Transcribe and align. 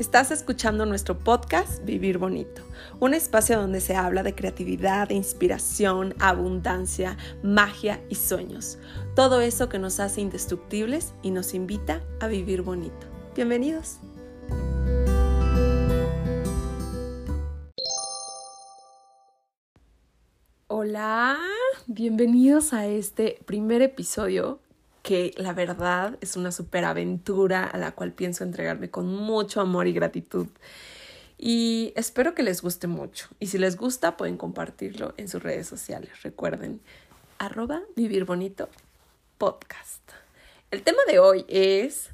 Estás 0.00 0.30
escuchando 0.30 0.86
nuestro 0.86 1.18
podcast 1.18 1.84
Vivir 1.84 2.16
Bonito, 2.16 2.62
un 3.00 3.12
espacio 3.12 3.60
donde 3.60 3.82
se 3.82 3.96
habla 3.96 4.22
de 4.22 4.34
creatividad, 4.34 5.10
inspiración, 5.10 6.14
abundancia, 6.18 7.18
magia 7.42 8.02
y 8.08 8.14
sueños. 8.14 8.78
Todo 9.14 9.42
eso 9.42 9.68
que 9.68 9.78
nos 9.78 10.00
hace 10.00 10.22
indestructibles 10.22 11.12
y 11.20 11.32
nos 11.32 11.52
invita 11.52 12.02
a 12.18 12.28
vivir 12.28 12.62
bonito. 12.62 13.06
Bienvenidos. 13.36 13.98
Hola, 20.68 21.38
bienvenidos 21.86 22.72
a 22.72 22.86
este 22.86 23.38
primer 23.44 23.82
episodio 23.82 24.60
que 25.02 25.32
la 25.36 25.52
verdad 25.52 26.18
es 26.20 26.36
una 26.36 26.52
superaventura 26.52 27.64
a 27.64 27.78
la 27.78 27.92
cual 27.92 28.12
pienso 28.12 28.44
entregarme 28.44 28.90
con 28.90 29.06
mucho 29.06 29.60
amor 29.60 29.86
y 29.86 29.92
gratitud. 29.92 30.46
Y 31.38 31.92
espero 31.96 32.34
que 32.34 32.42
les 32.42 32.60
guste 32.60 32.86
mucho. 32.86 33.28
Y 33.38 33.46
si 33.46 33.56
les 33.56 33.76
gusta, 33.76 34.16
pueden 34.16 34.36
compartirlo 34.36 35.14
en 35.16 35.28
sus 35.28 35.42
redes 35.42 35.66
sociales. 35.66 36.22
Recuerden, 36.22 36.80
arroba 37.38 37.80
vivir 37.96 38.26
bonito 38.26 38.68
podcast. 39.38 40.02
El 40.70 40.82
tema 40.82 40.98
de 41.08 41.18
hoy 41.18 41.46
es 41.48 42.10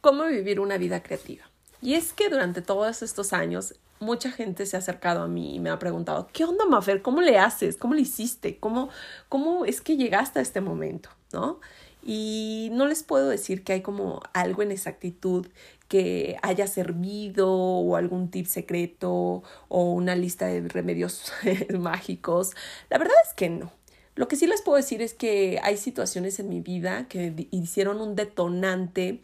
cómo 0.00 0.24
vivir 0.24 0.58
una 0.58 0.76
vida 0.76 1.02
creativa. 1.02 1.44
Y 1.80 1.94
es 1.94 2.12
que 2.12 2.28
durante 2.28 2.62
todos 2.62 3.02
estos 3.02 3.32
años 3.32 3.76
mucha 4.00 4.30
gente 4.30 4.66
se 4.66 4.76
ha 4.76 4.80
acercado 4.80 5.22
a 5.22 5.28
mí 5.28 5.54
y 5.54 5.60
me 5.60 5.70
ha 5.70 5.78
preguntado, 5.78 6.28
¿qué 6.32 6.44
onda, 6.44 6.66
Mafer? 6.66 7.00
¿Cómo 7.00 7.20
le 7.20 7.38
haces? 7.38 7.76
¿Cómo 7.76 7.94
le 7.94 8.02
hiciste? 8.02 8.58
¿Cómo, 8.58 8.90
cómo 9.28 9.64
es 9.64 9.80
que 9.80 9.96
llegaste 9.96 10.40
a 10.40 10.42
este 10.42 10.60
momento? 10.60 11.10
¿No? 11.32 11.60
Y 12.04 12.68
no 12.72 12.86
les 12.86 13.02
puedo 13.02 13.28
decir 13.28 13.64
que 13.64 13.72
hay 13.72 13.80
como 13.80 14.20
algo 14.34 14.62
en 14.62 14.72
esa 14.72 14.90
actitud 14.90 15.46
que 15.88 16.36
haya 16.42 16.66
servido 16.66 17.50
o 17.50 17.96
algún 17.96 18.30
tip 18.30 18.46
secreto 18.46 19.42
o 19.68 19.92
una 19.92 20.14
lista 20.14 20.46
de 20.46 20.68
remedios 20.68 21.32
mágicos. 21.78 22.52
La 22.90 22.98
verdad 22.98 23.16
es 23.26 23.34
que 23.34 23.48
no. 23.48 23.72
Lo 24.16 24.28
que 24.28 24.36
sí 24.36 24.46
les 24.46 24.62
puedo 24.62 24.76
decir 24.76 25.02
es 25.02 25.14
que 25.14 25.58
hay 25.62 25.76
situaciones 25.76 26.38
en 26.38 26.48
mi 26.48 26.60
vida 26.60 27.08
que 27.08 27.48
hicieron 27.50 28.00
un 28.00 28.14
detonante 28.14 29.22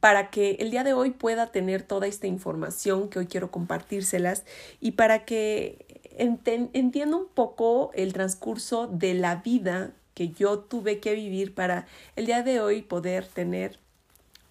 para 0.00 0.30
que 0.30 0.56
el 0.60 0.70
día 0.70 0.84
de 0.84 0.92
hoy 0.92 1.10
pueda 1.10 1.50
tener 1.50 1.82
toda 1.82 2.06
esta 2.06 2.26
información 2.26 3.08
que 3.08 3.18
hoy 3.18 3.26
quiero 3.26 3.50
compartírselas 3.50 4.44
y 4.80 4.92
para 4.92 5.24
que 5.24 6.02
entienda 6.16 7.16
un 7.16 7.26
poco 7.26 7.90
el 7.94 8.12
transcurso 8.12 8.86
de 8.86 9.14
la 9.14 9.36
vida 9.36 9.94
que 10.14 10.30
yo 10.30 10.60
tuve 10.60 11.00
que 11.00 11.14
vivir 11.14 11.54
para 11.54 11.86
el 12.16 12.26
día 12.26 12.42
de 12.42 12.60
hoy 12.60 12.82
poder 12.82 13.26
tener 13.26 13.78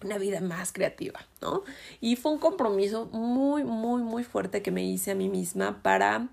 una 0.02 0.18
vida 0.18 0.40
más 0.40 0.72
creativa, 0.72 1.26
¿no? 1.40 1.62
Y 2.00 2.16
fue 2.16 2.32
un 2.32 2.38
compromiso 2.38 3.06
muy, 3.06 3.64
muy, 3.64 4.02
muy 4.02 4.22
fuerte 4.22 4.62
que 4.62 4.70
me 4.70 4.84
hice 4.84 5.12
a 5.12 5.14
mí 5.14 5.28
misma 5.28 5.82
para, 5.82 6.28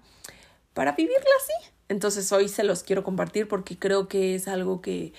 para 0.73 0.91
vivirla 0.91 1.29
así. 1.41 1.71
Entonces 1.87 2.31
hoy 2.31 2.49
se 2.49 2.63
los 2.63 2.83
quiero 2.83 3.03
compartir 3.03 3.47
porque 3.47 3.77
creo 3.77 4.07
que 4.07 4.35
es 4.35 4.47
algo 4.47 4.81
que 4.81 5.13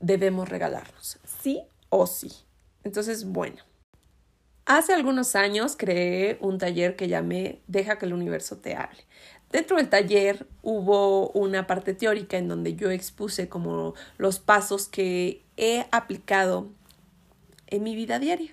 debemos 0.00 0.48
regalarnos, 0.48 1.18
sí 1.42 1.62
o 1.90 2.06
sí. 2.06 2.32
Entonces, 2.84 3.26
bueno. 3.26 3.62
Hace 4.64 4.92
algunos 4.92 5.34
años 5.34 5.76
creé 5.78 6.36
un 6.42 6.58
taller 6.58 6.94
que 6.94 7.08
llamé 7.08 7.62
Deja 7.66 7.96
que 7.96 8.04
el 8.04 8.12
universo 8.12 8.58
te 8.58 8.74
hable. 8.74 9.06
Dentro 9.50 9.78
del 9.78 9.88
taller 9.88 10.46
hubo 10.62 11.30
una 11.30 11.66
parte 11.66 11.94
teórica 11.94 12.36
en 12.36 12.48
donde 12.48 12.74
yo 12.74 12.90
expuse 12.90 13.48
como 13.48 13.94
los 14.18 14.40
pasos 14.40 14.88
que 14.88 15.42
he 15.56 15.86
aplicado 15.90 16.68
en 17.66 17.82
mi 17.82 17.96
vida 17.96 18.18
diaria. 18.18 18.52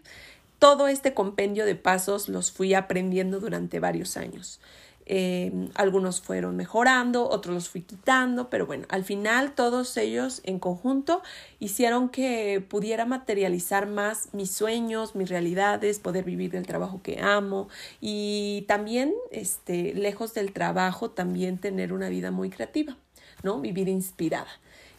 Todo 0.57 0.87
este 0.87 1.13
compendio 1.13 1.65
de 1.65 1.75
pasos 1.75 2.29
los 2.29 2.51
fui 2.51 2.73
aprendiendo 2.73 3.39
durante 3.39 3.79
varios 3.79 4.15
años. 4.15 4.61
Eh, 5.07 5.69
algunos 5.75 6.19
fueron 6.21 6.55
mejorando, 6.55 7.29
otros 7.29 7.53
los 7.53 7.69
fui 7.69 7.81
quitando, 7.81 8.49
pero 8.49 8.65
bueno, 8.65 8.85
al 8.89 9.03
final 9.03 9.53
todos 9.53 9.95
ellos 9.97 10.41
en 10.43 10.57
conjunto 10.57 11.21
hicieron 11.59 12.09
que 12.09 12.65
pudiera 12.67 13.05
materializar 13.05 13.85
más 13.87 14.33
mis 14.33 14.49
sueños, 14.49 15.13
mis 15.13 15.29
realidades, 15.29 15.99
poder 15.99 16.23
vivir 16.23 16.51
del 16.51 16.65
trabajo 16.65 17.01
que 17.03 17.19
amo 17.21 17.69
y 18.01 18.65
también, 18.67 19.13
este, 19.31 19.93
lejos 19.93 20.33
del 20.33 20.53
trabajo, 20.53 21.11
también 21.11 21.59
tener 21.59 21.93
una 21.93 22.09
vida 22.09 22.31
muy 22.31 22.49
creativa, 22.49 22.97
¿no? 23.43 23.61
Vivir 23.61 23.87
inspirada. 23.87 24.49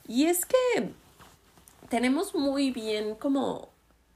Y 0.06 0.26
es 0.26 0.46
que 0.46 0.90
tenemos 1.88 2.34
muy 2.34 2.70
bien 2.70 3.16
como 3.16 3.70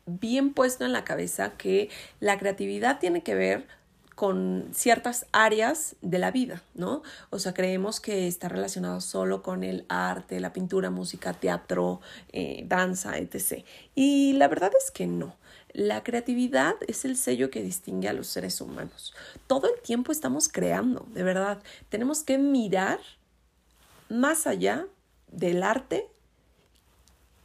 bien 0.06 0.54
puesto 0.54 0.84
en 0.84 0.92
la 0.92 1.04
cabeza 1.04 1.53
que 1.56 1.88
la 2.20 2.38
creatividad 2.38 2.98
tiene 2.98 3.22
que 3.22 3.34
ver 3.34 3.79
con 4.20 4.69
ciertas 4.75 5.25
áreas 5.32 5.97
de 6.03 6.19
la 6.19 6.31
vida, 6.31 6.62
¿no? 6.75 7.03
O 7.31 7.38
sea, 7.38 7.54
creemos 7.54 8.00
que 8.00 8.28
está 8.28 8.50
relacionado 8.50 9.00
solo 9.00 9.42
con 9.42 9.64
el 9.64 9.86
arte, 9.88 10.41
la 10.41 10.53
pintura, 10.53 10.91
música, 10.91 11.32
teatro, 11.32 12.03
eh, 12.30 12.62
danza, 12.66 13.16
etc. 13.16 13.64
Y 13.94 14.34
la 14.34 14.47
verdad 14.47 14.72
es 14.78 14.91
que 14.91 15.06
no. 15.06 15.36
La 15.72 16.03
creatividad 16.03 16.75
es 16.86 17.06
el 17.06 17.16
sello 17.16 17.48
que 17.48 17.62
distingue 17.62 18.10
a 18.10 18.12
los 18.12 18.26
seres 18.26 18.60
humanos. 18.60 19.14
Todo 19.47 19.75
el 19.75 19.80
tiempo 19.80 20.12
estamos 20.12 20.50
creando, 20.50 21.06
de 21.14 21.22
verdad. 21.22 21.62
Tenemos 21.88 22.22
que 22.22 22.36
mirar 22.36 23.00
más 24.10 24.47
allá 24.47 24.86
del 25.28 25.62
arte 25.62 26.06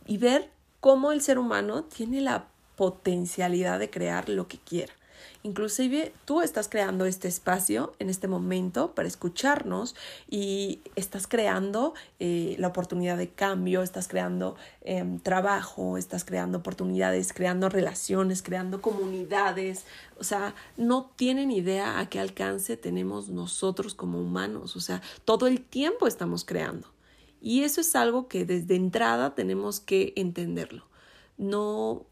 y 0.06 0.18
ver 0.18 0.50
cómo 0.82 1.14
el 1.14 1.22
ser 1.22 1.40
humano 1.40 1.86
tiene 1.86 2.20
la 2.20 2.50
potencialidad 2.76 3.80
de 3.80 3.90
crear 3.90 4.28
lo 4.28 4.50
que 4.50 4.58
quiera. 4.58 4.92
Inclusive 5.46 6.12
tú 6.26 6.42
estás 6.42 6.68
creando 6.68 7.06
este 7.06 7.28
espacio 7.28 7.94
en 8.00 8.10
este 8.10 8.28
momento 8.28 8.96
para 8.96 9.08
escucharnos 9.08 9.94
y 10.28 10.82
estás 10.96 11.28
creando 11.28 11.94
eh, 12.20 12.56
la 12.58 12.70
oportunidad 12.70 13.16
de 13.16 13.30
cambio, 13.30 13.84
estás 13.84 14.08
creando 14.08 14.56
em, 14.82 15.20
trabajo, 15.20 16.00
estás 16.00 16.26
creando 16.26 16.58
oportunidades, 16.58 17.32
creando 17.32 17.70
relaciones, 17.70 18.42
creando 18.42 18.82
comunidades. 18.82 19.86
O 20.18 20.24
sea, 20.24 20.56
no 20.78 21.12
tienen 21.16 21.52
idea 21.52 22.00
a 22.00 22.10
qué 22.10 22.20
alcance 22.20 22.76
tenemos 22.76 23.30
nosotros 23.30 23.94
como 23.94 24.20
humanos. 24.20 24.76
O 24.76 24.80
sea, 24.80 25.04
todo 25.26 25.46
el 25.46 25.62
tiempo 25.62 26.08
estamos 26.08 26.44
creando. 26.44 26.88
Y 27.40 27.62
eso 27.62 27.82
es 27.82 27.96
algo 27.96 28.28
que 28.28 28.46
desde 28.46 28.76
entrada 28.76 29.36
tenemos 29.36 29.80
que 29.80 30.12
entenderlo. 30.16 30.88
No 31.38 32.08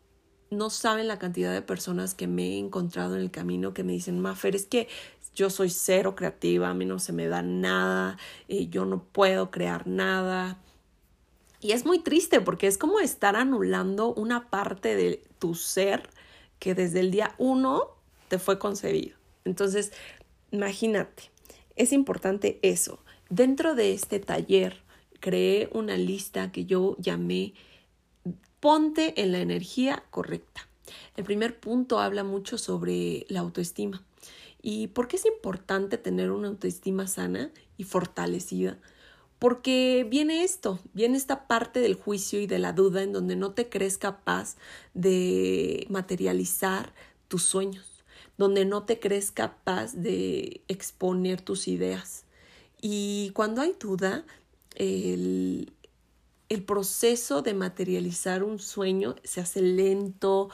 no 0.53 0.69
saben 0.69 1.07
la 1.07 1.19
cantidad 1.19 1.51
de 1.51 1.61
personas 1.61 2.13
que 2.13 2.27
me 2.27 2.53
he 2.53 2.57
encontrado 2.57 3.15
en 3.15 3.21
el 3.21 3.31
camino 3.31 3.73
que 3.73 3.83
me 3.83 3.93
dicen, 3.93 4.19
Mafer, 4.19 4.55
es 4.55 4.65
que 4.65 4.87
yo 5.35 5.49
soy 5.49 5.69
cero 5.69 6.15
creativa, 6.15 6.69
a 6.69 6.73
mí 6.73 6.85
no 6.85 6.99
se 6.99 7.13
me 7.13 7.27
da 7.27 7.41
nada, 7.41 8.17
y 8.47 8.69
yo 8.69 8.85
no 8.85 9.03
puedo 9.03 9.51
crear 9.51 9.87
nada. 9.87 10.59
Y 11.59 11.71
es 11.71 11.85
muy 11.85 11.99
triste 11.99 12.41
porque 12.41 12.67
es 12.67 12.77
como 12.77 12.99
estar 12.99 13.35
anulando 13.35 14.13
una 14.13 14.49
parte 14.49 14.95
de 14.95 15.23
tu 15.39 15.55
ser 15.55 16.09
que 16.59 16.75
desde 16.75 16.99
el 16.99 17.11
día 17.11 17.35
uno 17.37 17.89
te 18.27 18.37
fue 18.37 18.59
concebido. 18.59 19.17
Entonces, 19.45 19.91
imagínate, 20.51 21.23
es 21.75 21.93
importante 21.93 22.59
eso. 22.61 22.99
Dentro 23.29 23.75
de 23.75 23.93
este 23.93 24.19
taller 24.19 24.83
creé 25.19 25.69
una 25.71 25.97
lista 25.97 26.51
que 26.51 26.65
yo 26.65 26.95
llamé 26.99 27.53
ponte 28.63 29.21
en 29.21 29.33
la 29.33 29.39
energía 29.39 30.05
correcta. 30.09 30.69
El 31.17 31.25
primer 31.25 31.59
punto 31.59 31.99
habla 31.99 32.23
mucho 32.23 32.57
sobre 32.57 33.25
la 33.27 33.41
autoestima. 33.41 34.01
¿Y 34.61 34.87
por 34.87 35.09
qué 35.09 35.17
es 35.17 35.25
importante 35.25 35.97
tener 35.97 36.31
una 36.31 36.47
autoestima 36.47 37.07
sana 37.07 37.51
y 37.75 37.83
fortalecida? 37.83 38.79
Porque 39.37 40.07
viene 40.09 40.45
esto, 40.45 40.79
viene 40.93 41.17
esta 41.17 41.45
parte 41.45 41.81
del 41.81 41.95
juicio 41.95 42.39
y 42.39 42.47
de 42.47 42.57
la 42.57 42.71
duda 42.71 43.03
en 43.03 43.11
donde 43.11 43.35
no 43.35 43.51
te 43.51 43.67
crees 43.67 43.97
capaz 43.97 44.55
de 44.93 45.85
materializar 45.89 46.93
tus 47.27 47.43
sueños, 47.43 48.05
donde 48.37 48.63
no 48.63 48.83
te 48.83 48.97
crees 48.97 49.31
capaz 49.31 49.91
de 49.93 50.61
exponer 50.69 51.41
tus 51.41 51.67
ideas. 51.67 52.23
Y 52.81 53.31
cuando 53.31 53.59
hay 53.59 53.75
duda, 53.77 54.23
el, 54.75 55.73
el 56.53 56.63
proceso 56.63 57.41
de 57.41 57.53
materializar 57.53 58.43
un 58.43 58.59
sueño 58.59 59.15
se 59.23 59.41
hace 59.41 59.61
lento 59.61 60.49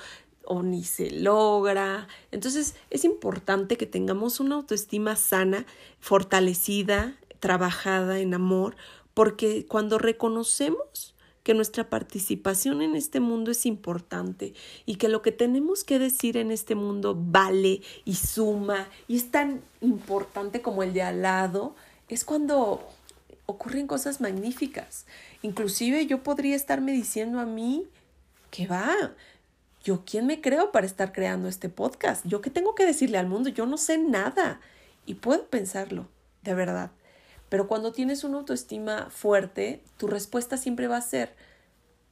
o 0.46 0.64
ni 0.64 0.84
se 0.84 1.12
logra. 1.12 2.08
Entonces 2.32 2.76
es 2.90 3.06
importante 3.06 3.78
que 3.78 3.86
tengamos 3.86 4.40
una 4.40 4.56
autoestima 4.56 5.16
sana, 5.16 5.66
fortalecida, 6.00 7.18
trabajada 7.40 8.20
en 8.20 8.34
amor, 8.34 8.76
porque 9.14 9.66
cuando 9.66 9.98
reconocemos 9.98 11.16
que 11.44 11.54
nuestra 11.54 11.90
participación 11.90 12.82
en 12.82 12.96
este 12.96 13.20
mundo 13.20 13.52
es 13.52 13.66
importante 13.66 14.54
y 14.86 14.96
que 14.96 15.10
lo 15.10 15.22
que 15.22 15.32
tenemos 15.32 15.84
que 15.84 16.00
decir 16.00 16.38
en 16.38 16.52
este 16.52 16.76
mundo 16.76 17.18
vale 17.18 17.82
y 18.06 18.16
suma 18.16 18.88
y 19.08 19.18
es 19.18 19.32
tan 19.32 19.62
importante 19.82 20.62
como 20.62 20.84
el 20.84 20.94
de 20.94 21.02
al 21.02 21.22
lado, 21.22 21.76
es 22.08 22.26
cuando 22.26 22.88
ocurren 23.50 23.88
cosas 23.88 24.22
magníficas. 24.22 25.08
Inclusive 25.42 26.06
yo 26.06 26.22
podría 26.22 26.56
estarme 26.56 26.92
diciendo 26.92 27.40
a 27.40 27.46
mí 27.46 27.88
que 28.52 28.68
va, 28.68 28.96
¿yo 29.84 30.04
quién 30.06 30.28
me 30.28 30.40
creo 30.40 30.72
para 30.72 30.86
estar 30.86 31.12
creando 31.12 31.48
este 31.48 31.68
podcast? 31.68 32.26
¿Yo 32.28 32.42
qué 32.42 32.52
tengo 32.52 32.76
que 32.76 32.86
decirle 32.86 33.18
al 33.18 33.28
mundo? 33.28 33.50
Yo 33.50 33.66
no 33.66 33.78
sé 33.78 33.98
nada. 33.98 34.62
Y 35.08 35.16
puedo 35.16 35.48
pensarlo, 35.48 36.08
de 36.44 36.54
verdad. 36.54 36.92
Pero 37.50 37.68
cuando 37.68 37.92
tienes 37.92 38.24
una 38.24 38.38
autoestima 38.38 39.10
fuerte, 39.10 39.82
tu 39.98 40.06
respuesta 40.06 40.56
siempre 40.56 40.88
va 40.88 40.98
a 40.98 41.02
ser, 41.02 41.36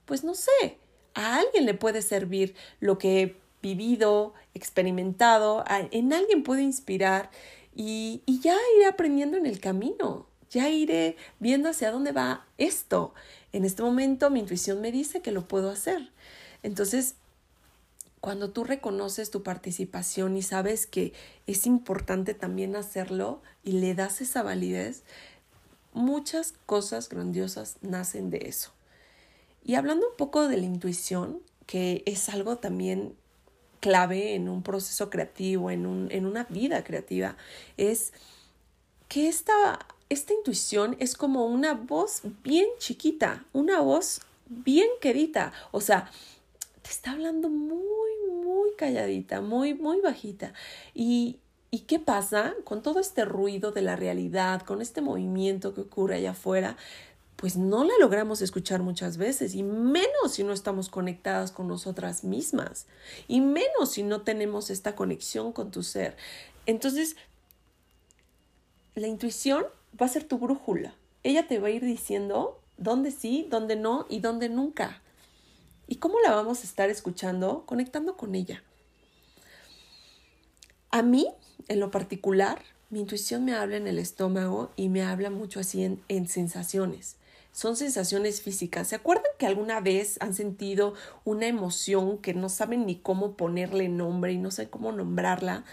pues 0.05 0.23
no 0.23 0.33
sé, 0.33 0.79
a 1.13 1.37
alguien 1.37 1.67
le 1.67 1.75
puede 1.75 2.01
servir 2.01 2.55
lo 2.79 2.97
que 2.97 3.21
he 3.21 3.35
vivido, 3.61 4.33
experimentado, 4.55 5.63
en 5.69 6.13
alguien 6.13 6.41
puede 6.41 6.63
inspirar 6.63 7.29
y, 7.75 8.23
y 8.25 8.39
ya 8.39 8.55
iré 8.75 8.87
aprendiendo 8.87 9.37
en 9.37 9.45
el 9.45 9.59
camino, 9.59 10.25
ya 10.49 10.69
iré 10.69 11.17
viendo 11.39 11.69
hacia 11.69 11.91
dónde 11.91 12.11
va 12.11 12.45
esto. 12.57 13.13
En 13.53 13.65
este 13.65 13.83
momento 13.83 14.29
mi 14.29 14.39
intuición 14.39 14.81
me 14.81 14.91
dice 14.91 15.21
que 15.21 15.31
lo 15.31 15.47
puedo 15.47 15.69
hacer. 15.69 16.11
Entonces, 16.63 17.15
cuando 18.21 18.49
tú 18.49 18.63
reconoces 18.63 19.31
tu 19.31 19.43
participación 19.43 20.35
y 20.35 20.41
sabes 20.41 20.87
que 20.87 21.13
es 21.45 21.65
importante 21.65 22.33
también 22.33 22.75
hacerlo 22.75 23.41
y 23.63 23.73
le 23.73 23.93
das 23.93 24.21
esa 24.21 24.43
validez, 24.43 25.03
muchas 25.93 26.53
cosas 26.65 27.09
grandiosas 27.09 27.77
nacen 27.81 28.29
de 28.29 28.39
eso. 28.45 28.71
Y 29.63 29.75
hablando 29.75 30.07
un 30.07 30.15
poco 30.17 30.47
de 30.47 30.57
la 30.57 30.65
intuición, 30.65 31.41
que 31.65 32.03
es 32.05 32.29
algo 32.29 32.57
también 32.57 33.15
clave 33.79 34.33
en 34.35 34.49
un 34.49 34.63
proceso 34.63 35.09
creativo, 35.09 35.69
en, 35.71 35.85
un, 35.85 36.11
en 36.11 36.25
una 36.25 36.45
vida 36.45 36.83
creativa, 36.83 37.37
es 37.77 38.13
que 39.07 39.27
esta, 39.27 39.79
esta 40.09 40.33
intuición 40.33 40.95
es 40.99 41.15
como 41.15 41.45
una 41.45 41.73
voz 41.73 42.21
bien 42.43 42.67
chiquita, 42.79 43.45
una 43.53 43.81
voz 43.81 44.21
bien 44.47 44.87
querida. 45.01 45.53
O 45.71 45.81
sea, 45.81 46.09
te 46.81 46.89
está 46.89 47.11
hablando 47.11 47.49
muy, 47.49 48.11
muy 48.43 48.71
calladita, 48.77 49.41
muy, 49.41 49.73
muy 49.73 49.99
bajita. 50.01 50.53
Y, 50.93 51.39
¿Y 51.69 51.79
qué 51.79 51.99
pasa 51.99 52.55
con 52.63 52.81
todo 52.81 52.99
este 52.99 53.25
ruido 53.25 53.71
de 53.71 53.81
la 53.81 53.97
realidad, 53.97 54.61
con 54.61 54.81
este 54.81 55.01
movimiento 55.01 55.73
que 55.73 55.81
ocurre 55.81 56.15
allá 56.15 56.31
afuera? 56.31 56.77
Pues 57.35 57.57
no 57.57 57.83
la 57.83 57.93
logramos 57.99 58.41
escuchar 58.41 58.81
muchas 58.81 59.17
veces, 59.17 59.53
y 59.53 59.63
menos 59.63 60.31
si 60.31 60.43
no 60.43 60.53
estamos 60.53 60.89
conectadas 60.89 61.51
con 61.51 61.67
nosotras 61.67 62.23
mismas, 62.23 62.87
y 63.27 63.41
menos 63.41 63.91
si 63.91 64.01
no 64.01 64.21
tenemos 64.21 64.69
esta 64.69 64.95
conexión 64.95 65.51
con 65.51 65.69
tu 65.69 65.83
ser. 65.83 66.15
Entonces, 66.65 67.17
la 68.95 69.07
intuición 69.07 69.65
va 69.99 70.05
a 70.05 70.09
ser 70.09 70.23
tu 70.23 70.37
brújula. 70.37 70.95
Ella 71.23 71.47
te 71.47 71.59
va 71.59 71.67
a 71.67 71.71
ir 71.71 71.83
diciendo 71.83 72.61
dónde 72.77 73.11
sí, 73.11 73.47
dónde 73.49 73.75
no 73.75 74.05
y 74.09 74.19
dónde 74.19 74.49
nunca. 74.49 75.01
¿Y 75.87 75.97
cómo 75.97 76.19
la 76.19 76.35
vamos 76.35 76.61
a 76.61 76.63
estar 76.63 76.89
escuchando? 76.89 77.63
Conectando 77.65 78.17
con 78.17 78.35
ella. 78.35 78.63
A 80.91 81.01
mí, 81.01 81.27
en 81.67 81.79
lo 81.79 81.91
particular, 81.91 82.61
mi 82.89 82.99
intuición 82.99 83.45
me 83.45 83.53
habla 83.53 83.77
en 83.77 83.87
el 83.87 83.99
estómago 83.99 84.71
y 84.75 84.89
me 84.89 85.03
habla 85.03 85.29
mucho 85.29 85.59
así 85.59 85.83
en, 85.83 86.01
en 86.07 86.27
sensaciones. 86.27 87.17
Son 87.51 87.75
sensaciones 87.75 88.41
físicas. 88.41 88.89
¿Se 88.89 88.95
acuerdan 88.95 89.31
que 89.39 89.47
alguna 89.47 89.81
vez 89.81 90.17
han 90.21 90.33
sentido 90.33 90.93
una 91.25 91.47
emoción 91.47 92.19
que 92.19 92.33
no 92.33 92.49
saben 92.49 92.85
ni 92.85 92.97
cómo 92.97 93.35
ponerle 93.35 93.89
nombre 93.89 94.31
y 94.31 94.37
no 94.37 94.51
saben 94.51 94.69
cómo 94.69 94.91
nombrarla? 94.91 95.65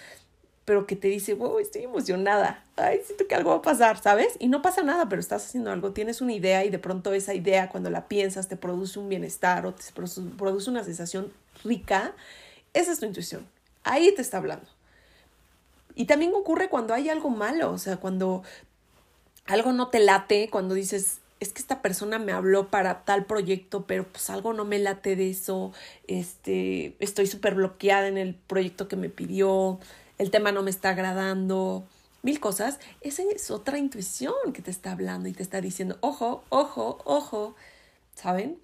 Pero 0.65 0.87
que 0.87 0.97
te 0.97 1.09
dice, 1.09 1.35
wow, 1.35 1.59
estoy 1.59 1.83
emocionada, 1.83 2.65
ay, 2.77 3.01
siento 3.05 3.27
que 3.27 3.35
algo 3.35 3.51
va 3.51 3.57
a 3.57 3.63
pasar, 3.63 4.01
¿sabes? 4.01 4.35
Y 4.39 4.49
no 4.49 4.63
pasa 4.63 4.83
nada, 4.83 5.09
pero 5.09 5.21
estás 5.21 5.45
haciendo 5.45 5.71
algo, 5.71 5.93
tienes 5.93 6.21
una 6.21 6.33
idea 6.33 6.65
y 6.65 6.71
de 6.71 6.79
pronto 6.79 7.13
esa 7.13 7.35
idea 7.35 7.69
cuando 7.69 7.91
la 7.91 8.09
piensas 8.09 8.49
te 8.49 8.57
produce 8.57 8.99
un 8.99 9.09
bienestar 9.09 9.67
o 9.67 9.75
te 9.75 9.85
produce 9.93 10.71
una 10.71 10.85
sensación 10.85 11.33
rica, 11.63 12.13
esa 12.73 12.93
es 12.93 13.01
tu 13.01 13.07
intuición, 13.07 13.47
ahí 13.83 14.13
te 14.15 14.23
está 14.23 14.39
hablando. 14.39 14.67
Y 15.95 16.07
también 16.07 16.33
ocurre 16.35 16.69
cuando 16.69 16.95
hay 16.95 17.09
algo 17.09 17.31
malo, 17.31 17.71
o 17.71 17.79
sea, 17.79 17.99
cuando 17.99 18.43
algo 19.47 19.73
no 19.73 19.89
te 19.89 20.01
late, 20.01 20.49
cuando 20.51 20.75
dices, 20.75 21.21
es 21.41 21.53
que 21.53 21.61
esta 21.61 21.83
persona 21.83 22.19
me 22.19 22.33
habló 22.33 22.69
para 22.69 23.05
tal 23.05 23.27
proyecto, 23.27 23.87
pero 23.87 24.05
pues 24.05 24.31
algo 24.31 24.55
no 24.55 24.65
me 24.65 24.79
late 24.79 25.15
de 25.15 25.31
eso, 25.31 25.73
este, 26.07 26.97
estoy 27.01 27.27
súper 27.27 27.55
bloqueada 27.55 28.09
en 28.09 28.19
el 28.19 28.35
proyecto 28.35 28.89
que 28.89 28.97
me 28.97 29.11
pidió, 29.11 29.79
el 30.19 30.31
tema 30.31 30.53
no 30.53 30.63
me 30.63 30.71
está 30.71 30.91
agradando, 30.91 31.85
mil 32.23 32.41
cosas, 32.41 32.79
esa 33.01 33.23
es 33.23 33.51
otra 33.51 33.79
intuición 33.79 34.53
que 34.53 34.63
te 34.63 34.71
está 34.71 34.93
hablando 34.93 35.29
y 35.29 35.33
te 35.33 35.43
está 35.43 35.61
diciendo, 35.61 35.99
ojo, 36.01 36.45
ojo, 36.49 36.99
ojo, 37.05 37.55
¿saben? 38.15 38.59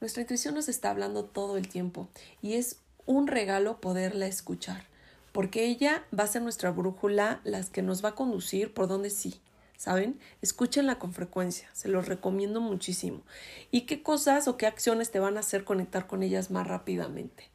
Nuestra 0.00 0.22
intuición 0.22 0.54
nos 0.54 0.68
está 0.68 0.90
hablando 0.90 1.24
todo 1.24 1.56
el 1.56 1.68
tiempo 1.68 2.08
y 2.40 2.54
es 2.54 2.76
un 3.06 3.26
regalo 3.26 3.80
poderla 3.80 4.26
escuchar, 4.26 4.86
porque 5.32 5.66
ella 5.66 6.04
va 6.18 6.24
a 6.24 6.28
ser 6.28 6.42
nuestra 6.42 6.70
brújula, 6.70 7.40
las 7.44 7.68
que 7.68 7.82
nos 7.82 8.04
va 8.04 8.10
a 8.10 8.14
conducir 8.14 8.72
por 8.72 8.88
donde 8.88 9.10
sí, 9.10 9.40
¿saben? 9.76 10.18
Escúchenla 10.40 10.98
con 10.98 11.12
frecuencia, 11.12 11.68
se 11.72 11.88
los 11.88 12.06
recomiendo 12.06 12.60
muchísimo. 12.60 13.22
¿Y 13.70 13.82
qué 13.82 14.02
cosas 14.02 14.48
o 14.48 14.56
qué 14.56 14.66
acciones 14.66 15.10
te 15.10 15.18
van 15.18 15.36
a 15.36 15.40
hacer 15.40 15.64
conectar 15.64 16.06
con 16.06 16.22
ellas 16.22 16.50
más 16.50 16.66
rápidamente? 16.66 17.50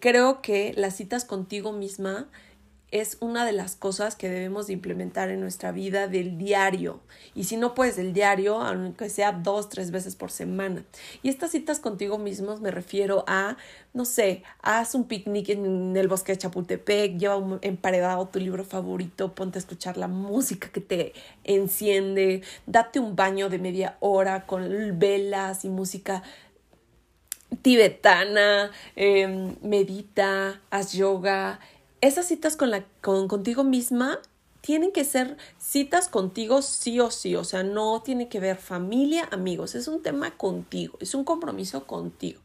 Creo 0.00 0.42
que 0.42 0.74
las 0.76 0.96
citas 0.96 1.24
contigo 1.24 1.72
misma 1.72 2.28
es 2.94 3.16
una 3.18 3.44
de 3.44 3.50
las 3.50 3.74
cosas 3.74 4.14
que 4.14 4.28
debemos 4.28 4.68
de 4.68 4.72
implementar 4.72 5.28
en 5.28 5.40
nuestra 5.40 5.72
vida 5.72 6.06
del 6.06 6.38
diario. 6.38 7.00
Y 7.34 7.42
si 7.42 7.56
no 7.56 7.74
puedes 7.74 7.96
del 7.96 8.12
diario, 8.12 8.60
aunque 8.60 9.08
sea 9.08 9.32
dos, 9.32 9.68
tres 9.68 9.90
veces 9.90 10.14
por 10.14 10.30
semana. 10.30 10.84
Y 11.20 11.28
estas 11.28 11.50
citas 11.50 11.80
contigo 11.80 12.18
mismos 12.18 12.60
me 12.60 12.70
refiero 12.70 13.24
a, 13.26 13.56
no 13.94 14.04
sé, 14.04 14.44
haz 14.62 14.94
un 14.94 15.08
picnic 15.08 15.48
en 15.48 15.96
el 15.96 16.06
bosque 16.06 16.30
de 16.30 16.38
Chapultepec, 16.38 17.18
lleva 17.18 17.58
emparedado 17.62 18.28
tu 18.28 18.38
libro 18.38 18.62
favorito, 18.64 19.34
ponte 19.34 19.58
a 19.58 19.60
escuchar 19.60 19.96
la 19.96 20.06
música 20.06 20.68
que 20.68 20.80
te 20.80 21.14
enciende, 21.42 22.42
date 22.66 23.00
un 23.00 23.16
baño 23.16 23.48
de 23.48 23.58
media 23.58 23.96
hora 23.98 24.46
con 24.46 25.00
velas 25.00 25.64
y 25.64 25.68
música 25.68 26.22
tibetana, 27.62 28.70
em, 28.96 29.56
medita, 29.62 30.60
haz 30.70 30.92
yoga, 30.92 31.58
esas 32.06 32.26
citas 32.26 32.56
con 32.56 33.28
contigo 33.28 33.64
misma 33.64 34.20
tienen 34.60 34.92
que 34.92 35.04
ser 35.04 35.36
citas 35.58 36.08
contigo 36.08 36.62
sí 36.62 36.98
o 36.98 37.10
sí, 37.10 37.36
o 37.36 37.44
sea, 37.44 37.62
no 37.62 38.00
tiene 38.02 38.28
que 38.28 38.40
ver 38.40 38.56
familia, 38.56 39.28
amigos, 39.30 39.74
es 39.74 39.88
un 39.88 40.02
tema 40.02 40.38
contigo, 40.38 40.96
es 41.00 41.14
un 41.14 41.24
compromiso 41.24 41.86
contigo. 41.86 42.40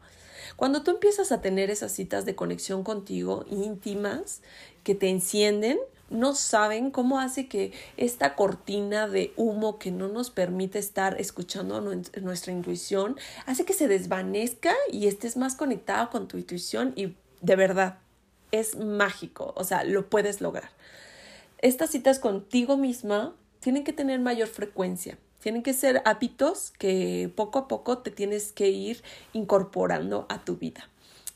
Cuando 0.56 0.82
tú 0.82 0.90
empiezas 0.90 1.32
a 1.32 1.40
tener 1.40 1.70
esas 1.70 1.92
citas 1.92 2.26
de 2.26 2.34
conexión 2.34 2.84
contigo 2.84 3.46
íntimas 3.50 4.42
que 4.84 4.94
te 4.94 5.08
encienden, 5.08 5.78
no 6.10 6.34
saben 6.34 6.90
cómo 6.90 7.20
hace 7.20 7.48
que 7.48 7.72
esta 7.96 8.34
cortina 8.34 9.08
de 9.08 9.32
humo 9.36 9.78
que 9.78 9.90
no 9.90 10.08
nos 10.08 10.30
permite 10.30 10.78
estar 10.78 11.18
escuchando 11.18 11.80
nuestra 11.80 12.52
intuición, 12.52 13.16
hace 13.46 13.64
que 13.64 13.72
se 13.72 13.88
desvanezca 13.88 14.74
y 14.92 15.06
estés 15.06 15.38
más 15.38 15.54
conectado 15.54 16.10
con 16.10 16.28
tu 16.28 16.36
intuición 16.36 16.92
y 16.96 17.16
de 17.40 17.56
verdad, 17.56 17.98
es 18.52 18.76
mágico, 18.76 19.52
o 19.56 19.64
sea, 19.64 19.84
lo 19.84 20.08
puedes 20.08 20.40
lograr. 20.40 20.70
Estas 21.58 21.90
citas 21.90 22.18
contigo 22.18 22.76
misma 22.76 23.34
tienen 23.60 23.84
que 23.84 23.92
tener 23.92 24.20
mayor 24.20 24.48
frecuencia, 24.48 25.18
tienen 25.42 25.62
que 25.62 25.74
ser 25.74 26.02
hábitos 26.04 26.72
que 26.78 27.30
poco 27.34 27.58
a 27.58 27.68
poco 27.68 27.98
te 27.98 28.10
tienes 28.10 28.52
que 28.52 28.68
ir 28.68 29.02
incorporando 29.32 30.26
a 30.28 30.44
tu 30.44 30.56
vida. 30.56 30.88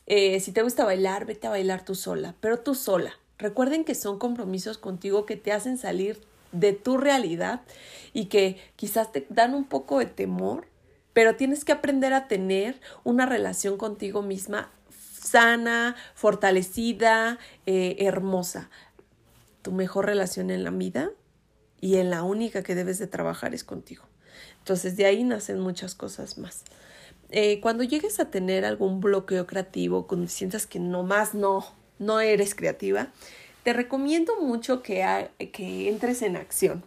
Eh, 0.07 0.39
si 0.39 0.51
te 0.51 0.61
gusta 0.61 0.85
bailar, 0.85 1.25
vete 1.25 1.47
a 1.47 1.51
bailar 1.51 1.83
tú 1.83 1.95
sola, 1.95 2.35
pero 2.39 2.59
tú 2.59 2.75
sola. 2.75 3.13
Recuerden 3.37 3.83
que 3.83 3.95
son 3.95 4.19
compromisos 4.19 4.77
contigo 4.77 5.25
que 5.25 5.35
te 5.35 5.51
hacen 5.51 5.77
salir 5.77 6.21
de 6.51 6.73
tu 6.73 6.97
realidad 6.97 7.61
y 8.13 8.25
que 8.25 8.57
quizás 8.75 9.11
te 9.11 9.25
dan 9.29 9.53
un 9.53 9.65
poco 9.65 9.99
de 9.99 10.05
temor, 10.05 10.67
pero 11.13 11.35
tienes 11.35 11.65
que 11.65 11.71
aprender 11.71 12.13
a 12.13 12.27
tener 12.27 12.79
una 13.03 13.25
relación 13.25 13.77
contigo 13.77 14.21
misma 14.21 14.71
sana, 15.25 15.95
fortalecida, 16.13 17.39
eh, 17.65 17.97
hermosa. 17.99 18.69
Tu 19.61 19.71
mejor 19.71 20.05
relación 20.05 20.51
en 20.51 20.63
la 20.63 20.69
vida 20.69 21.11
y 21.81 21.97
en 21.97 22.09
la 22.09 22.23
única 22.23 22.63
que 22.63 22.75
debes 22.75 22.99
de 22.99 23.07
trabajar 23.07 23.53
es 23.53 23.63
contigo. 23.63 24.05
Entonces 24.59 24.97
de 24.97 25.05
ahí 25.05 25.23
nacen 25.23 25.59
muchas 25.59 25.95
cosas 25.95 26.37
más. 26.37 26.63
Eh, 27.31 27.59
cuando 27.59 27.83
llegues 27.83 28.19
a 28.19 28.29
tener 28.29 28.65
algún 28.65 29.01
bloqueo 29.01 29.47
creativo, 29.47 30.07
cuando 30.07 30.27
sientas 30.27 30.67
que 30.67 30.79
nomás 30.79 31.33
no, 31.33 31.65
no 31.99 32.19
eres 32.19 32.55
creativa, 32.55 33.11
te 33.63 33.73
recomiendo 33.73 34.39
mucho 34.39 34.83
que, 34.83 35.29
que 35.51 35.89
entres 35.89 36.21
en 36.21 36.35
acción. 36.35 36.83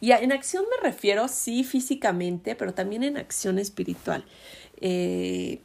Y 0.00 0.12
en 0.12 0.32
acción 0.32 0.64
me 0.70 0.88
refiero, 0.88 1.28
sí, 1.28 1.64
físicamente, 1.64 2.54
pero 2.54 2.74
también 2.74 3.02
en 3.02 3.16
acción 3.16 3.58
espiritual. 3.58 4.24
Eh, 4.80 5.60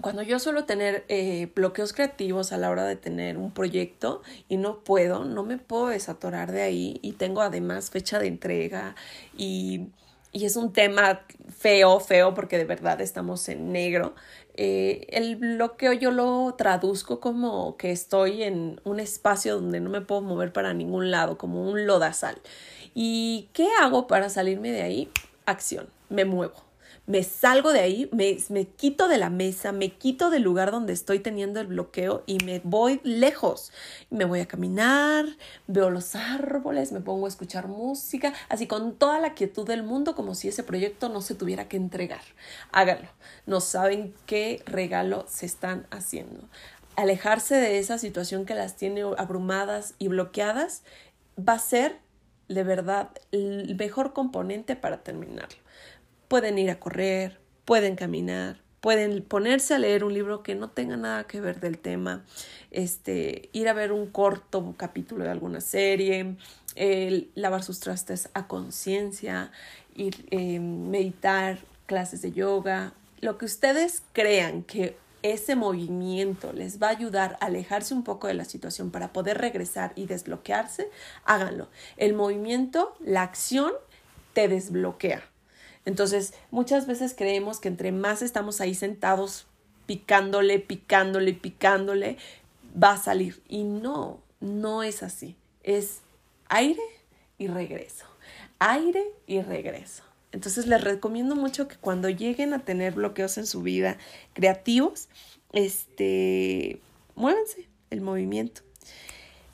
cuando 0.00 0.22
yo 0.22 0.38
suelo 0.38 0.64
tener 0.64 1.04
eh, 1.08 1.50
bloqueos 1.54 1.92
creativos 1.92 2.52
a 2.52 2.58
la 2.58 2.70
hora 2.70 2.84
de 2.84 2.96
tener 2.96 3.38
un 3.38 3.50
proyecto 3.50 4.22
y 4.48 4.56
no 4.56 4.80
puedo, 4.80 5.24
no 5.24 5.42
me 5.42 5.58
puedo 5.58 5.88
desatorar 5.88 6.52
de 6.52 6.62
ahí 6.62 6.98
y 7.02 7.12
tengo 7.12 7.40
además 7.40 7.90
fecha 7.90 8.18
de 8.18 8.26
entrega 8.26 8.94
y, 9.36 9.88
y 10.32 10.44
es 10.44 10.56
un 10.56 10.72
tema 10.72 11.22
feo, 11.48 11.98
feo 12.00 12.34
porque 12.34 12.58
de 12.58 12.64
verdad 12.64 13.00
estamos 13.00 13.48
en 13.48 13.72
negro. 13.72 14.14
Eh, 14.54 15.06
el 15.10 15.36
bloqueo 15.36 15.92
yo 15.92 16.10
lo 16.10 16.54
traduzco 16.56 17.20
como 17.20 17.76
que 17.76 17.90
estoy 17.90 18.42
en 18.42 18.80
un 18.84 19.00
espacio 19.00 19.56
donde 19.56 19.80
no 19.80 19.90
me 19.90 20.02
puedo 20.02 20.20
mover 20.22 20.52
para 20.52 20.74
ningún 20.74 21.10
lado, 21.10 21.38
como 21.38 21.68
un 21.68 21.86
lodazal. 21.86 22.40
¿Y 22.94 23.48
qué 23.52 23.68
hago 23.80 24.06
para 24.06 24.28
salirme 24.28 24.72
de 24.72 24.82
ahí? 24.82 25.10
Acción, 25.46 25.88
me 26.10 26.24
muevo 26.24 26.65
me 27.06 27.22
salgo 27.22 27.72
de 27.72 27.80
ahí, 27.80 28.10
me, 28.12 28.36
me, 28.48 28.66
quito 28.66 29.06
de 29.06 29.16
la 29.16 29.30
mesa, 29.30 29.70
me 29.70 29.90
quito 29.90 30.28
del 30.28 30.42
lugar 30.42 30.72
donde 30.72 30.92
estoy 30.92 31.20
teniendo 31.20 31.60
el 31.60 31.68
bloqueo 31.68 32.24
y 32.26 32.38
me 32.44 32.60
voy 32.64 33.00
lejos. 33.04 33.72
Me 34.10 34.24
voy 34.24 34.40
a 34.40 34.46
caminar, 34.46 35.24
veo 35.68 35.90
los 35.90 36.16
árboles, 36.16 36.90
me 36.90 37.00
pongo 37.00 37.26
a 37.26 37.28
escuchar 37.28 37.68
música, 37.68 38.34
así 38.48 38.66
con 38.66 38.96
toda 38.96 39.20
la 39.20 39.34
quietud 39.34 39.66
del 39.66 39.84
mundo, 39.84 40.16
como 40.16 40.34
si 40.34 40.48
ese 40.48 40.64
proyecto 40.64 41.08
no 41.08 41.22
se 41.22 41.36
tuviera 41.36 41.68
que 41.68 41.76
entregar. 41.76 42.22
Háganlo. 42.72 43.08
No 43.46 43.60
saben 43.60 44.12
qué 44.26 44.62
regalo 44.66 45.26
se 45.28 45.46
están 45.46 45.86
haciendo. 45.90 46.48
Alejarse 46.96 47.54
de 47.54 47.78
esa 47.78 47.98
situación 47.98 48.46
que 48.46 48.54
las 48.54 48.74
tiene 48.76 49.02
abrumadas 49.16 49.94
y 49.98 50.08
bloqueadas 50.08 50.82
va 51.38 51.52
a 51.52 51.58
ser 51.60 52.00
de 52.48 52.64
verdad 52.64 53.10
el 53.30 53.76
mejor 53.76 54.12
componente 54.12 54.76
para 54.76 55.02
terminarlo 55.02 55.65
pueden 56.28 56.58
ir 56.58 56.70
a 56.70 56.78
correr, 56.78 57.38
pueden 57.64 57.96
caminar, 57.96 58.60
pueden 58.80 59.22
ponerse 59.22 59.74
a 59.74 59.78
leer 59.78 60.04
un 60.04 60.14
libro 60.14 60.42
que 60.42 60.54
no 60.54 60.70
tenga 60.70 60.96
nada 60.96 61.24
que 61.24 61.40
ver 61.40 61.60
del 61.60 61.78
tema, 61.78 62.24
este, 62.70 63.48
ir 63.52 63.68
a 63.68 63.72
ver 63.72 63.92
un 63.92 64.06
corto 64.06 64.74
capítulo 64.76 65.24
de 65.24 65.30
alguna 65.30 65.60
serie, 65.60 66.36
lavar 67.34 67.62
sus 67.62 67.80
trastes 67.80 68.28
a 68.34 68.46
conciencia, 68.46 69.50
ir 69.94 70.26
eh, 70.30 70.60
meditar, 70.60 71.58
clases 71.86 72.22
de 72.22 72.32
yoga, 72.32 72.92
lo 73.20 73.38
que 73.38 73.46
ustedes 73.46 74.02
crean 74.12 74.62
que 74.62 74.96
ese 75.22 75.56
movimiento 75.56 76.52
les 76.52 76.80
va 76.80 76.88
a 76.88 76.90
ayudar 76.90 77.38
a 77.40 77.46
alejarse 77.46 77.94
un 77.94 78.04
poco 78.04 78.28
de 78.28 78.34
la 78.34 78.44
situación 78.44 78.90
para 78.90 79.12
poder 79.12 79.38
regresar 79.38 79.92
y 79.96 80.06
desbloquearse, 80.06 80.90
háganlo. 81.24 81.68
El 81.96 82.14
movimiento, 82.14 82.94
la 83.00 83.22
acción, 83.22 83.72
te 84.34 84.46
desbloquea. 84.48 85.24
Entonces, 85.86 86.34
muchas 86.50 86.86
veces 86.86 87.14
creemos 87.16 87.60
que 87.60 87.68
entre 87.68 87.92
más 87.92 88.20
estamos 88.20 88.60
ahí 88.60 88.74
sentados 88.74 89.46
picándole, 89.86 90.58
picándole, 90.58 91.32
picándole, 91.32 92.18
va 92.82 92.92
a 92.92 92.98
salir. 92.98 93.40
Y 93.48 93.62
no, 93.62 94.20
no 94.40 94.82
es 94.82 95.02
así. 95.02 95.36
Es 95.62 96.00
aire 96.48 96.82
y 97.38 97.46
regreso. 97.46 98.04
Aire 98.58 99.04
y 99.26 99.40
regreso. 99.40 100.02
Entonces 100.32 100.66
les 100.66 100.82
recomiendo 100.82 101.36
mucho 101.36 101.68
que 101.68 101.76
cuando 101.76 102.10
lleguen 102.10 102.52
a 102.52 102.64
tener 102.64 102.94
bloqueos 102.94 103.38
en 103.38 103.46
su 103.46 103.62
vida 103.62 103.96
creativos, 104.34 105.08
este, 105.52 106.80
muévanse 107.14 107.68
el 107.90 108.00
movimiento. 108.00 108.62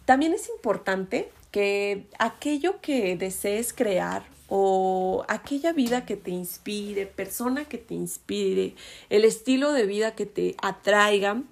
También 0.06 0.32
es 0.32 0.48
importante 0.48 1.30
que 1.50 2.06
aquello 2.18 2.80
que 2.80 3.16
desees 3.16 3.74
crear 3.74 4.24
o 4.54 5.24
aquella 5.28 5.72
vida 5.72 6.04
que 6.04 6.14
te 6.14 6.30
inspire, 6.30 7.06
persona 7.06 7.64
que 7.64 7.78
te 7.78 7.94
inspire, 7.94 8.74
el 9.08 9.24
estilo 9.24 9.72
de 9.72 9.86
vida 9.86 10.14
que 10.14 10.26
te 10.26 10.56
atraiga, 10.60 11.42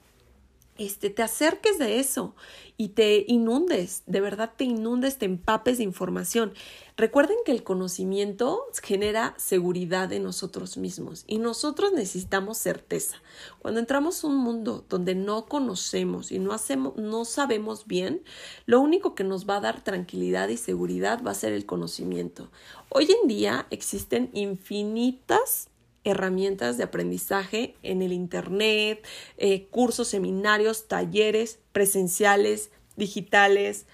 este, 0.79 1.11
te 1.11 1.23
acerques 1.23 1.79
de 1.79 2.01
eso 2.01 2.35
y 2.77 2.89
te 2.89 3.25
inundes, 3.29 4.03
de 4.07 4.21
verdad 4.21 4.53
te 4.57 4.65
inundes, 4.65 5.19
te 5.19 5.27
empapes 5.27 5.79
de 5.79 5.85
información. 5.85 6.55
Recuerden 6.97 7.37
que 7.45 7.53
el 7.53 7.63
conocimiento 7.63 8.63
genera 8.83 9.35
seguridad 9.37 10.13
en 10.13 10.23
nosotros 10.23 10.77
mismos 10.77 11.25
y 11.27 11.39
nosotros 11.39 11.93
necesitamos 11.93 12.59
certeza. 12.59 13.17
Cuando 13.59 13.81
entramos 13.81 14.23
a 14.23 14.27
un 14.27 14.37
mundo 14.37 14.85
donde 14.89 15.15
no 15.15 15.47
conocemos 15.47 16.33
y 16.33 16.39
no 16.39 16.53
hacemos 16.53 16.97
no 16.97 17.25
sabemos 17.25 17.87
bien, 17.87 18.23
lo 18.67 18.81
único 18.81 19.15
que 19.15 19.25
nos 19.25 19.49
va 19.49 19.57
a 19.57 19.61
dar 19.61 19.83
tranquilidad 19.83 20.49
y 20.49 20.57
seguridad 20.57 21.23
va 21.23 21.33
a 21.33 21.35
ser 21.35 21.53
el 21.53 21.67
conocimiento. 21.67 22.51
Hoy 22.91 23.09
en 23.11 23.29
día 23.29 23.67
existen 23.71 24.31
infinitas 24.33 25.70
herramientas 26.05 26.77
de 26.77 26.85
aprendizaje 26.85 27.75
en 27.83 28.03
el 28.03 28.13
Internet, 28.13 29.07
eh, 29.37 29.67
cursos, 29.67 30.09
seminarios, 30.09 30.89
talleres 30.89 31.59
presenciales, 31.73 32.71
digitales, 32.97 33.87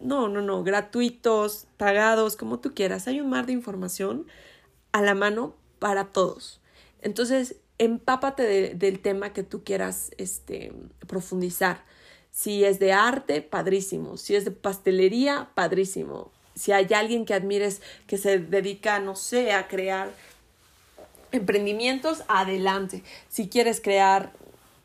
no, 0.00 0.28
no, 0.28 0.40
no, 0.40 0.64
gratuitos, 0.64 1.66
pagados, 1.76 2.36
como 2.36 2.58
tú 2.60 2.74
quieras. 2.74 3.06
Hay 3.06 3.20
un 3.20 3.28
mar 3.28 3.46
de 3.46 3.52
información 3.52 4.26
a 4.92 5.02
la 5.02 5.14
mano 5.14 5.54
para 5.78 6.06
todos. 6.06 6.60
Entonces, 7.02 7.56
empápate 7.78 8.74
del 8.74 9.00
tema 9.00 9.32
que 9.32 9.42
tú 9.42 9.62
quieras 9.64 10.10
este, 10.16 10.72
profundizar. 11.06 11.84
Si 12.30 12.64
es 12.64 12.78
de 12.78 12.92
arte, 12.92 13.42
padrísimo. 13.42 14.16
Si 14.16 14.34
es 14.34 14.44
de 14.44 14.50
pastelería, 14.50 15.50
padrísimo. 15.54 16.30
Si 16.54 16.72
hay 16.72 16.88
alguien 16.94 17.24
que 17.24 17.34
admires 17.34 17.80
que 18.06 18.18
se 18.18 18.38
dedica, 18.38 19.00
no 19.00 19.16
sé, 19.16 19.52
a 19.52 19.68
crear 19.68 20.10
emprendimientos, 21.32 22.22
adelante. 22.28 23.02
Si 23.28 23.48
quieres 23.48 23.80
crear, 23.80 24.32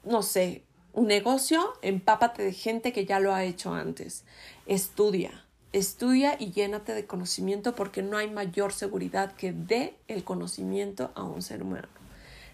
no 0.03 0.23
sé, 0.23 0.63
un 0.93 1.07
negocio, 1.07 1.73
empápate 1.81 2.43
de 2.43 2.53
gente 2.53 2.93
que 2.93 3.05
ya 3.05 3.19
lo 3.19 3.33
ha 3.33 3.43
hecho 3.43 3.73
antes. 3.73 4.23
Estudia, 4.65 5.45
estudia 5.73 6.37
y 6.39 6.51
llénate 6.51 6.93
de 6.93 7.05
conocimiento 7.05 7.75
porque 7.75 8.01
no 8.01 8.17
hay 8.17 8.29
mayor 8.29 8.71
seguridad 8.71 9.33
que 9.33 9.51
dé 9.51 9.95
el 10.07 10.23
conocimiento 10.23 11.11
a 11.15 11.23
un 11.23 11.41
ser 11.41 11.63
humano. 11.63 11.89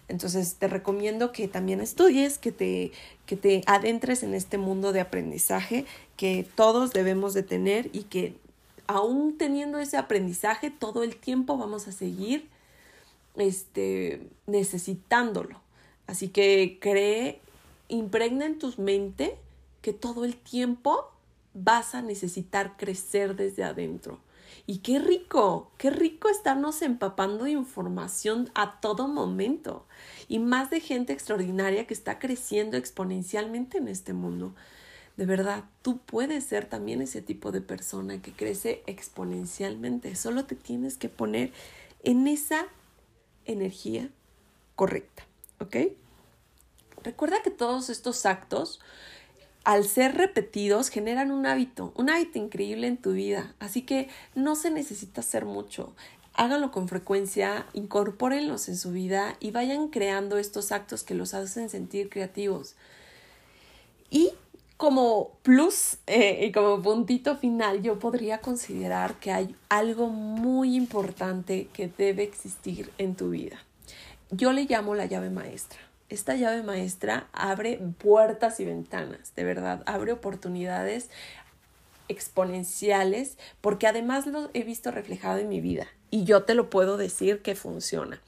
Entonces 0.08 0.56
te 0.56 0.66
recomiendo 0.66 1.32
que 1.32 1.46
también 1.46 1.80
estudies, 1.80 2.36
que 2.38 2.52
te, 2.52 2.92
que 3.24 3.36
te 3.36 3.62
adentres 3.66 4.22
en 4.24 4.34
este 4.34 4.58
mundo 4.58 4.92
de 4.92 5.00
aprendizaje 5.00 5.86
que 6.16 6.46
todos 6.56 6.92
debemos 6.92 7.34
de 7.34 7.44
tener 7.44 7.88
y 7.92 8.02
que 8.04 8.34
aún 8.88 9.38
teniendo 9.38 9.78
ese 9.78 9.96
aprendizaje 9.96 10.70
todo 10.70 11.02
el 11.02 11.16
tiempo 11.16 11.56
vamos 11.56 11.86
a 11.88 11.92
seguir 11.92 12.48
este, 13.36 14.28
necesitándolo. 14.46 15.60
Así 16.06 16.28
que 16.28 16.78
cree, 16.80 17.40
impregna 17.88 18.46
en 18.46 18.58
tu 18.58 18.72
mente 18.78 19.36
que 19.80 19.92
todo 19.92 20.24
el 20.24 20.36
tiempo 20.36 21.10
vas 21.54 21.94
a 21.94 22.02
necesitar 22.02 22.76
crecer 22.76 23.36
desde 23.36 23.64
adentro. 23.64 24.18
Y 24.66 24.78
qué 24.78 24.98
rico, 24.98 25.70
qué 25.76 25.90
rico 25.90 26.28
estarnos 26.28 26.82
empapando 26.82 27.44
de 27.44 27.52
información 27.52 28.50
a 28.54 28.80
todo 28.80 29.08
momento. 29.08 29.86
Y 30.28 30.38
más 30.38 30.70
de 30.70 30.80
gente 30.80 31.12
extraordinaria 31.12 31.86
que 31.86 31.94
está 31.94 32.18
creciendo 32.18 32.76
exponencialmente 32.76 33.78
en 33.78 33.88
este 33.88 34.12
mundo. 34.12 34.54
De 35.16 35.26
verdad, 35.26 35.64
tú 35.82 35.98
puedes 35.98 36.44
ser 36.44 36.66
también 36.66 37.02
ese 37.02 37.22
tipo 37.22 37.52
de 37.52 37.60
persona 37.60 38.22
que 38.22 38.32
crece 38.32 38.82
exponencialmente. 38.86 40.14
Solo 40.14 40.44
te 40.44 40.54
tienes 40.54 40.96
que 40.96 41.08
poner 41.08 41.52
en 42.04 42.26
esa 42.28 42.66
energía 43.46 44.08
correcta, 44.76 45.24
¿ok? 45.60 45.76
Recuerda 47.02 47.42
que 47.42 47.50
todos 47.50 47.90
estos 47.90 48.26
actos, 48.26 48.80
al 49.64 49.84
ser 49.84 50.16
repetidos, 50.16 50.88
generan 50.88 51.30
un 51.30 51.46
hábito, 51.46 51.92
un 51.96 52.10
hábito 52.10 52.38
increíble 52.38 52.86
en 52.86 52.96
tu 52.96 53.12
vida, 53.12 53.54
así 53.58 53.82
que 53.82 54.08
no 54.34 54.54
se 54.54 54.70
necesita 54.70 55.20
hacer 55.20 55.44
mucho. 55.44 55.94
Háganlo 56.34 56.70
con 56.70 56.88
frecuencia, 56.88 57.66
incorpórenlos 57.74 58.68
en 58.68 58.76
su 58.76 58.92
vida 58.92 59.36
y 59.38 59.50
vayan 59.50 59.88
creando 59.88 60.38
estos 60.38 60.72
actos 60.72 61.02
que 61.02 61.14
los 61.14 61.34
hacen 61.34 61.68
sentir 61.68 62.08
creativos. 62.08 62.74
Y 64.08 64.32
como 64.82 65.38
plus 65.44 65.98
eh, 66.08 66.44
y 66.44 66.50
como 66.50 66.82
puntito 66.82 67.36
final, 67.36 67.82
yo 67.82 68.00
podría 68.00 68.38
considerar 68.38 69.14
que 69.20 69.30
hay 69.30 69.54
algo 69.68 70.08
muy 70.08 70.74
importante 70.74 71.68
que 71.72 71.86
debe 71.86 72.24
existir 72.24 72.90
en 72.98 73.14
tu 73.14 73.30
vida. 73.30 73.62
Yo 74.32 74.52
le 74.52 74.64
llamo 74.64 74.96
la 74.96 75.06
llave 75.06 75.30
maestra. 75.30 75.78
Esta 76.08 76.34
llave 76.34 76.64
maestra 76.64 77.28
abre 77.32 77.78
puertas 77.96 78.58
y 78.58 78.64
ventanas, 78.64 79.32
de 79.36 79.44
verdad, 79.44 79.84
abre 79.86 80.10
oportunidades 80.10 81.10
exponenciales 82.08 83.38
porque 83.60 83.86
además 83.86 84.26
lo 84.26 84.50
he 84.52 84.64
visto 84.64 84.90
reflejado 84.90 85.38
en 85.38 85.48
mi 85.48 85.60
vida 85.60 85.86
y 86.10 86.24
yo 86.24 86.42
te 86.42 86.56
lo 86.56 86.70
puedo 86.70 86.96
decir 86.96 87.40
que 87.40 87.54
funciona. 87.54 88.20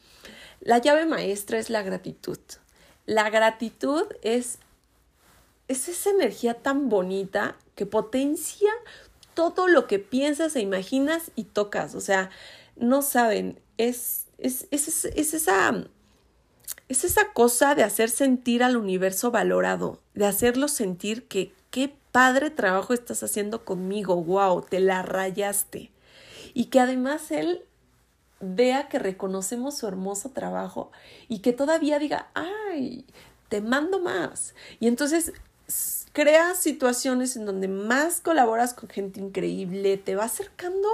La 0.61 0.79
llave 0.79 1.05
maestra 1.05 1.59
es 1.59 1.69
la 1.69 1.83
gratitud. 1.83 2.39
La 3.07 3.29
gratitud 3.29 4.07
es 4.23 4.61
es 5.69 5.89
esa 5.89 6.11
energía 6.11 6.55
tan 6.55 6.89
bonita 6.89 7.57
que 7.75 7.87
potencia 7.87 8.71
todo 9.35 9.67
lo 9.69 9.87
que 9.87 9.99
piensas 9.99 10.55
e 10.57 10.61
imaginas 10.61 11.31
y 11.35 11.45
tocas. 11.45 11.95
O 11.95 12.01
sea, 12.01 12.31
no 12.77 13.03
saben, 13.03 13.61
es, 13.79 14.27
es, 14.39 14.67
es, 14.71 15.05
es 15.05 15.35
esa 15.35 15.85
es 16.89 17.05
esa 17.05 17.33
cosa 17.33 17.75
de 17.75 17.83
hacer 17.83 18.11
sentir 18.11 18.63
al 18.63 18.77
universo 18.77 19.31
valorado, 19.31 20.01
de 20.15 20.27
hacerlo 20.27 20.69
sentir 20.69 21.27
que 21.27 21.53
qué 21.71 21.95
padre 22.13 22.51
trabajo 22.51 22.95
estás 22.95 23.23
haciendo 23.23 23.65
conmigo, 23.65 24.17
wow, 24.23 24.63
te 24.63 24.81
la 24.81 25.03
rayaste. 25.03 25.91
Y 26.53 26.67
que 26.67 26.81
además 26.81 27.31
él 27.31 27.65
vea 28.41 28.89
que 28.89 28.99
reconocemos 28.99 29.79
su 29.79 29.87
hermoso 29.89 30.31
trabajo 30.31 30.93
y 31.29 31.39
que 31.39 31.53
todavía 31.53 31.99
diga, 31.99 32.29
ay, 32.35 33.07
te 33.49 33.61
mando 33.61 33.99
más. 33.99 34.55
Y 34.79 34.87
entonces 34.87 35.33
creas 36.13 36.59
situaciones 36.59 37.37
en 37.37 37.45
donde 37.45 37.69
más 37.69 38.21
colaboras 38.21 38.75
con 38.75 38.89
gente 38.89 39.21
increíble, 39.21 39.97
te 39.97 40.15
va 40.15 40.25
acercando 40.25 40.89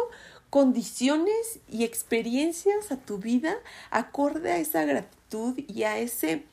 condiciones 0.49 1.61
y 1.69 1.85
experiencias 1.85 2.91
a 2.91 2.97
tu 2.97 3.19
vida 3.19 3.57
acorde 3.91 4.50
a 4.50 4.59
esa 4.59 4.85
gratitud 4.85 5.59
y 5.69 5.85
a 5.85 5.99
ese 5.99 6.45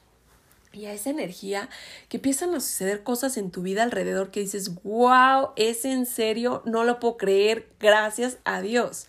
y 0.74 0.86
a 0.86 0.94
esa 0.94 1.10
energía 1.10 1.70
que 2.08 2.18
empiezan 2.18 2.54
a 2.54 2.60
suceder 2.60 3.02
cosas 3.02 3.38
en 3.38 3.50
tu 3.50 3.64
vida 3.64 3.82
alrededor 3.82 4.30
que 4.30 4.42
dices, 4.42 4.76
wow, 4.84 5.50
es 5.56 5.86
en 5.86 6.06
serio, 6.06 6.62
no 6.66 6.84
lo 6.84 7.00
puedo 7.00 7.18
creer, 7.18 7.68
gracias 7.80 8.38
a 8.44 8.62
Dios. 8.62 9.08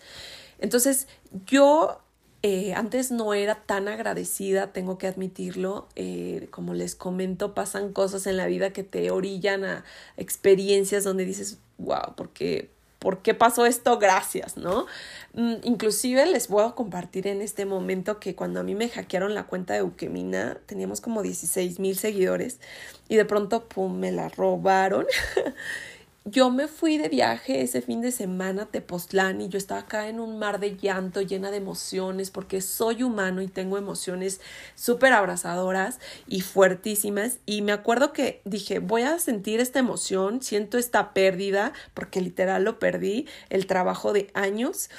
Entonces, 0.57 1.07
yo 1.45 2.01
eh, 2.41 2.73
antes 2.73 3.11
no 3.11 3.33
era 3.33 3.55
tan 3.55 3.87
agradecida, 3.87 4.71
tengo 4.71 4.97
que 4.97 5.07
admitirlo. 5.07 5.87
Eh, 5.95 6.47
como 6.51 6.73
les 6.73 6.95
comento, 6.95 7.53
pasan 7.53 7.91
cosas 7.91 8.27
en 8.27 8.37
la 8.37 8.47
vida 8.47 8.71
que 8.71 8.83
te 8.83 9.11
orillan 9.11 9.65
a 9.65 9.83
experiencias 10.17 11.03
donde 11.03 11.25
dices, 11.25 11.59
wow, 11.77 12.13
porque 12.15 12.69
¿por 12.99 13.21
qué 13.21 13.33
pasó 13.33 13.65
esto? 13.65 13.97
Gracias, 13.99 14.57
¿no? 14.57 14.85
Mm, 15.33 15.55
inclusive 15.63 16.25
les 16.27 16.47
voy 16.47 16.63
a 16.65 16.71
compartir 16.71 17.27
en 17.27 17.41
este 17.41 17.65
momento 17.65 18.19
que 18.19 18.35
cuando 18.35 18.59
a 18.59 18.63
mí 18.63 18.75
me 18.75 18.89
hackearon 18.89 19.33
la 19.33 19.47
cuenta 19.47 19.73
de 19.73 19.79
Eukemina, 19.79 20.59
teníamos 20.65 21.01
como 21.01 21.21
16 21.21 21.79
mil 21.79 21.97
seguidores 21.97 22.59
y 23.07 23.15
de 23.15 23.25
pronto, 23.25 23.67
pum, 23.67 23.97
me 23.97 24.11
la 24.11 24.29
robaron. 24.29 25.05
yo 26.29 26.49
me 26.51 26.67
fui 26.67 26.97
de 26.97 27.09
viaje 27.09 27.61
ese 27.61 27.81
fin 27.81 28.01
de 28.01 28.11
semana 28.11 28.63
a 28.63 28.65
Tepoztlán 28.65 29.41
y 29.41 29.49
yo 29.49 29.57
estaba 29.57 29.81
acá 29.81 30.09
en 30.09 30.19
un 30.19 30.37
mar 30.37 30.59
de 30.59 30.75
llanto 30.77 31.21
llena 31.21 31.51
de 31.51 31.57
emociones 31.57 32.29
porque 32.31 32.61
soy 32.61 33.03
humano 33.03 33.41
y 33.41 33.47
tengo 33.47 33.77
emociones 33.77 34.41
súper 34.75 35.13
abrazadoras 35.13 35.99
y 36.27 36.41
fuertísimas. 36.41 37.39
Y 37.45 37.61
me 37.61 37.71
acuerdo 37.71 38.13
que 38.13 38.41
dije 38.45 38.79
voy 38.79 39.03
a 39.03 39.19
sentir 39.19 39.59
esta 39.59 39.79
emoción, 39.79 40.41
siento 40.41 40.77
esta 40.77 41.13
pérdida 41.13 41.73
porque 41.93 42.21
literal 42.21 42.63
lo 42.63 42.79
perdí, 42.79 43.25
el 43.49 43.65
trabajo 43.65 44.13
de 44.13 44.29
años 44.33 44.89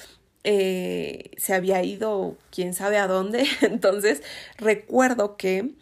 eh, 0.42 1.30
se 1.36 1.54
había 1.54 1.82
ido 1.82 2.36
quién 2.50 2.74
sabe 2.74 2.98
a 2.98 3.06
dónde. 3.06 3.46
Entonces 3.60 4.22
recuerdo 4.58 5.36
que 5.36 5.74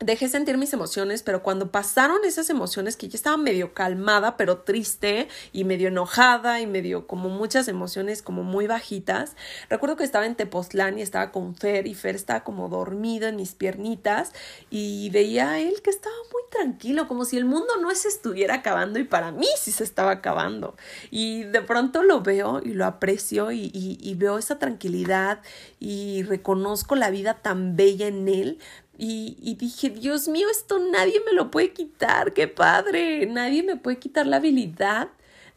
dejé 0.00 0.28
sentir 0.28 0.56
mis 0.56 0.72
emociones, 0.72 1.22
pero 1.22 1.42
cuando 1.42 1.70
pasaron 1.70 2.24
esas 2.24 2.48
emociones 2.50 2.96
que 2.96 3.08
ya 3.08 3.16
estaba 3.16 3.36
medio 3.36 3.74
calmada, 3.74 4.36
pero 4.36 4.58
triste 4.58 5.28
y 5.52 5.64
medio 5.64 5.88
enojada 5.88 6.60
y 6.60 6.66
medio 6.66 7.06
como 7.06 7.28
muchas 7.28 7.68
emociones 7.68 8.22
como 8.22 8.42
muy 8.42 8.66
bajitas, 8.66 9.36
recuerdo 9.68 9.96
que 9.96 10.04
estaba 10.04 10.26
en 10.26 10.36
Tepoztlán 10.36 10.98
y 10.98 11.02
estaba 11.02 11.30
con 11.30 11.54
Fer 11.54 11.86
y 11.86 11.94
Fer 11.94 12.14
estaba 12.14 12.44
como 12.44 12.68
dormido 12.68 13.28
en 13.28 13.36
mis 13.36 13.54
piernitas 13.54 14.32
y 14.70 15.10
veía 15.10 15.50
a 15.50 15.60
él 15.60 15.82
que 15.82 15.90
estaba 15.90 16.16
muy 16.32 16.42
tranquilo, 16.50 17.06
como 17.06 17.24
si 17.24 17.36
el 17.36 17.44
mundo 17.44 17.76
no 17.80 17.94
se 17.94 18.08
estuviera 18.08 18.54
acabando 18.54 18.98
y 18.98 19.04
para 19.04 19.32
mí 19.32 19.46
sí 19.58 19.70
se 19.70 19.84
estaba 19.84 20.12
acabando. 20.12 20.76
Y 21.10 21.44
de 21.44 21.60
pronto 21.60 22.02
lo 22.02 22.22
veo 22.22 22.60
y 22.64 22.72
lo 22.72 22.86
aprecio 22.86 23.52
y, 23.52 23.70
y 23.72 24.14
veo 24.14 24.38
esa 24.38 24.58
tranquilidad 24.58 25.40
y 25.78 26.22
reconozco 26.22 26.96
la 26.96 27.10
vida 27.10 27.34
tan 27.34 27.76
bella 27.76 28.06
en 28.06 28.28
él, 28.28 28.58
y, 29.02 29.54
dije, 29.54 29.88
Dios 29.88 30.28
mío, 30.28 30.46
esto 30.50 30.78
nadie 30.78 31.20
me 31.24 31.32
lo 31.32 31.50
puede 31.50 31.72
quitar, 31.72 32.34
qué 32.34 32.48
padre, 32.48 33.24
nadie 33.24 33.62
me 33.62 33.76
puede 33.76 33.98
quitar 33.98 34.26
la 34.26 34.36
habilidad 34.36 35.08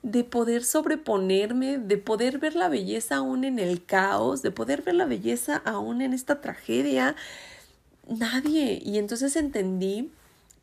de 0.02 0.24
poder 0.24 0.64
sobreponerme, 0.64 1.78
de 1.78 1.98
poder 1.98 2.38
ver 2.38 2.56
la 2.56 2.70
belleza 2.70 3.18
aún 3.18 3.44
en 3.44 3.60
el 3.60 3.84
caos, 3.84 4.44
de 4.44 4.52
poder 4.52 4.82
ver 4.82 4.96
la 4.96 5.06
belleza 5.06 5.62
aún 5.66 6.02
en 6.02 6.14
esta 6.14 6.40
tragedia. 6.40 7.18
Nadie. 8.08 8.82
Y 8.82 8.98
entonces 8.98 9.36
entendí 9.36 10.10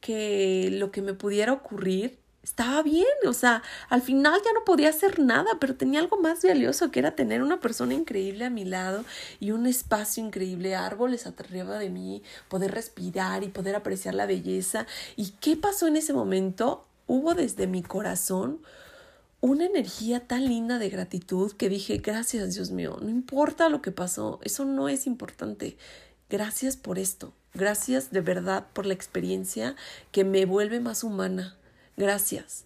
que 0.00 0.70
lo 0.72 0.90
que 0.90 1.02
me 1.02 1.12
pudiera 1.12 1.52
ocurrir 1.52 2.20
estaba 2.42 2.82
bien, 2.82 3.06
o 3.26 3.32
sea, 3.32 3.62
al 3.88 4.00
final 4.00 4.40
ya 4.44 4.52
no 4.52 4.64
podía 4.64 4.88
hacer 4.88 5.18
nada, 5.18 5.50
pero 5.61 5.75
tenía 5.75 6.00
algo 6.00 6.16
más 6.16 6.42
valioso 6.42 6.91
que 6.91 7.00
era 7.00 7.15
tener 7.15 7.43
una 7.43 7.60
persona 7.60 7.95
increíble 7.95 8.45
a 8.47 8.50
mi 8.50 8.65
lado 8.65 9.04
y 9.41 9.50
un 9.50 9.67
espacio 9.67 10.25
increíble, 10.25 10.75
árboles 10.75 11.26
arriba 11.26 11.78
de 11.78 11.91
mí, 11.91 12.23
poder 12.49 12.73
respirar 12.73 13.43
y 13.45 13.49
poder 13.49 13.76
apreciar 13.76 14.15
la 14.15 14.26
belleza. 14.26 14.86
¿Y 15.17 15.32
qué 15.41 15.56
pasó 15.56 15.86
en 15.86 15.97
ese 15.97 16.12
momento? 16.12 16.86
Hubo 17.06 17.34
desde 17.34 17.67
mi 17.67 17.82
corazón 17.82 18.60
una 19.41 19.65
energía 19.65 20.26
tan 20.26 20.47
linda 20.47 20.78
de 20.78 20.91
gratitud 20.91 21.52
que 21.52 21.69
dije, 21.69 21.99
gracias 21.99 22.54
Dios 22.54 22.71
mío, 22.71 22.99
no 23.00 23.08
importa 23.08 23.69
lo 23.69 23.80
que 23.82 23.91
pasó, 23.91 24.38
eso 24.43 24.65
no 24.65 24.88
es 24.88 25.06
importante. 25.06 25.76
Gracias 26.28 26.76
por 26.76 26.99
esto, 26.99 27.32
gracias 27.54 28.10
de 28.10 28.21
verdad 28.21 28.67
por 28.73 28.86
la 28.86 28.95
experiencia 28.95 29.76
que 30.12 30.25
me 30.25 30.45
vuelve 30.45 30.78
más 30.78 31.02
humana, 31.02 31.56
gracias. 32.00 32.65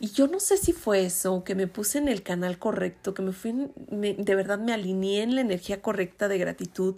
Y 0.00 0.10
yo 0.10 0.26
no 0.26 0.40
sé 0.40 0.56
si 0.56 0.72
fue 0.72 1.04
eso, 1.04 1.44
que 1.44 1.54
me 1.54 1.68
puse 1.68 1.98
en 1.98 2.08
el 2.08 2.24
canal 2.24 2.58
correcto, 2.58 3.14
que 3.14 3.22
me 3.22 3.32
fui, 3.32 3.70
de 3.88 4.34
verdad 4.34 4.58
me 4.58 4.72
alineé 4.72 5.22
en 5.22 5.36
la 5.36 5.40
energía 5.40 5.80
correcta 5.80 6.26
de 6.26 6.38
gratitud, 6.38 6.96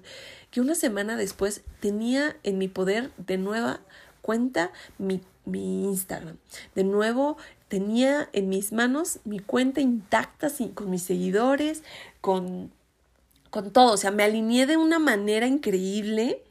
que 0.51 0.63
una 0.63 0.75
semana 0.75 1.17
después 1.17 1.61
tenía 1.81 2.37
en 2.45 2.57
mi 2.57 2.67
poder 2.67 3.11
de 3.19 3.37
nueva 3.37 3.81
cuenta 4.23 4.73
mi, 4.97 5.21
mi 5.45 5.85
Instagram. 5.85 6.39
De 6.75 6.85
nuevo 6.85 7.37
tenía 7.69 8.31
en 8.33 8.49
mis 8.49 8.73
manos 8.73 9.19
mi 9.25 9.39
cuenta 9.39 9.83
intacta 9.83 10.49
con 10.73 10.89
mis 10.89 11.03
seguidores, 11.03 11.83
con, 12.23 12.73
con 13.51 13.71
todo. 13.71 13.93
O 13.93 13.97
sea, 13.99 14.13
me 14.13 14.23
alineé 14.23 14.65
de 14.65 14.79
una 14.79 14.99
manera 14.99 15.47
increíble 15.47 16.44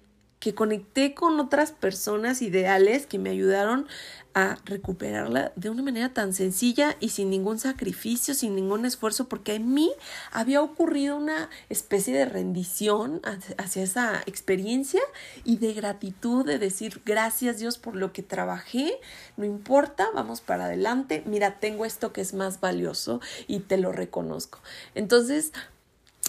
que 0.43 0.53
conecté 0.53 1.13
con 1.13 1.39
otras 1.39 1.71
personas 1.71 2.41
ideales 2.41 3.06
que 3.06 3.17
me 3.17 3.29
ayudaron 3.29 3.88
a 4.34 4.58
recuperarla 4.65 5.53
de 5.56 5.69
una 5.69 5.84
manera 5.84 6.13
tan 6.13 6.34
sencilla 6.34 6.97
y 6.99 7.10
sin 7.10 7.29
ningún 7.29 7.60
sacrificio, 7.60 8.34
sin 8.34 8.53
ningún 8.53 8.86
esfuerzo, 8.86 9.29
porque 9.29 9.56
en 9.56 9.73
mí 9.73 9.93
había 10.34 10.62
ocurrido 10.62 11.15
una 11.15 11.49
especie 11.69 12.13
de 12.13 12.25
rendición 12.25 13.21
hacia 13.58 13.84
esa 13.84 14.21
experiencia 14.25 14.99
y 15.45 15.60
de 15.60 15.73
gratitud, 15.73 16.45
de 16.45 16.60
decir 16.60 17.01
gracias 17.06 17.60
Dios 17.60 17.77
por 17.77 17.95
lo 17.95 18.12
que 18.12 18.21
trabajé, 18.21 18.99
no 19.38 19.45
importa, 19.45 20.10
vamos 20.13 20.41
para 20.41 20.65
adelante, 20.65 21.23
mira, 21.25 21.62
tengo 21.62 21.86
esto 21.86 22.12
que 22.12 22.19
es 22.19 22.34
más 22.34 22.60
valioso 22.60 23.21
y 23.47 23.60
te 23.60 23.77
lo 23.77 23.93
reconozco. 23.93 24.60
Entonces, 24.93 25.53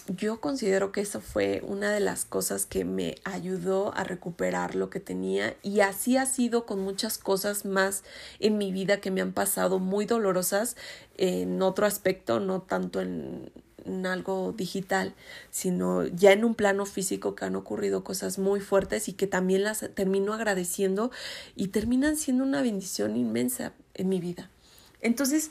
yo 0.09 0.41
considero 0.41 0.93
que 0.93 1.01
eso 1.01 1.21
fue 1.21 1.63
una 1.67 1.91
de 1.91 2.01
las 2.01 2.27
cosas 2.27 2.67
que 2.67 2.85
me 2.85 3.17
ayudó 3.25 3.95
a 3.97 4.05
recuperar 4.05 4.75
lo 4.75 4.91
que 4.91 5.01
tenía 5.01 5.57
y 5.63 5.81
así 5.81 6.19
ha 6.19 6.27
sido 6.27 6.67
con 6.67 6.81
muchas 6.81 7.17
cosas 7.17 7.65
más 7.65 8.05
en 8.39 8.59
mi 8.59 8.71
vida 8.71 9.01
que 9.01 9.11
me 9.11 9.23
han 9.23 9.33
pasado 9.33 9.79
muy 9.79 10.05
dolorosas 10.05 10.77
en 11.17 11.63
otro 11.63 11.87
aspecto, 11.87 12.39
no 12.39 12.61
tanto 12.61 13.01
en, 13.01 13.51
algo 14.07 14.53
digital, 14.53 15.15
sino 15.51 16.07
ya 16.07 16.33
en 16.33 16.47
un 16.47 16.55
plano 16.55 16.87
físico 16.87 17.35
que 17.35 17.45
han 17.45 17.55
ocurrido 17.55 18.03
cosas 18.03 18.39
muy 18.39 18.61
fuertes 18.61 19.11
y 19.11 19.13
que 19.13 19.27
también 19.27 19.63
las 19.63 19.87
termino 19.95 20.33
agradeciendo 20.33 21.11
y 21.55 21.69
terminan 21.69 22.17
siendo 22.17 22.45
una 22.45 22.63
bendición 22.63 23.15
inmensa 23.15 23.75
en 23.93 24.09
mi 24.09 24.21
vida. 24.21 24.49
Entonces, 25.03 25.51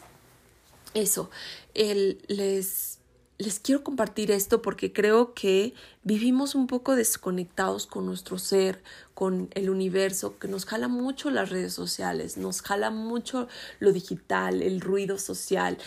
eso, 0.96 1.30
el, 1.76 2.24
les 2.28 2.98
les 3.38 3.60
quiero 3.60 3.84
compartir 3.84 4.32
esto 4.32 4.62
porque 4.62 4.94
creo 4.94 5.34
que 5.34 5.74
vivimos 6.04 6.56
un 6.56 6.68
poco 6.68 6.96
desconectados 6.96 7.88
con 7.88 8.06
nuestro 8.06 8.38
ser, 8.38 8.82
con 9.14 9.50
el 9.54 9.70
universo, 9.70 10.38
que 10.38 10.48
nos 10.48 10.66
jala 10.66 10.88
mucho 10.88 11.32
las 11.32 11.50
redes 11.50 11.74
sociales, 11.74 12.38
nos 12.38 12.62
jala 12.62 12.92
mucho 12.92 13.48
lo 13.80 13.92
digital, 13.92 14.62
el 14.62 14.82
ruido 14.82 15.18
social, 15.18 15.78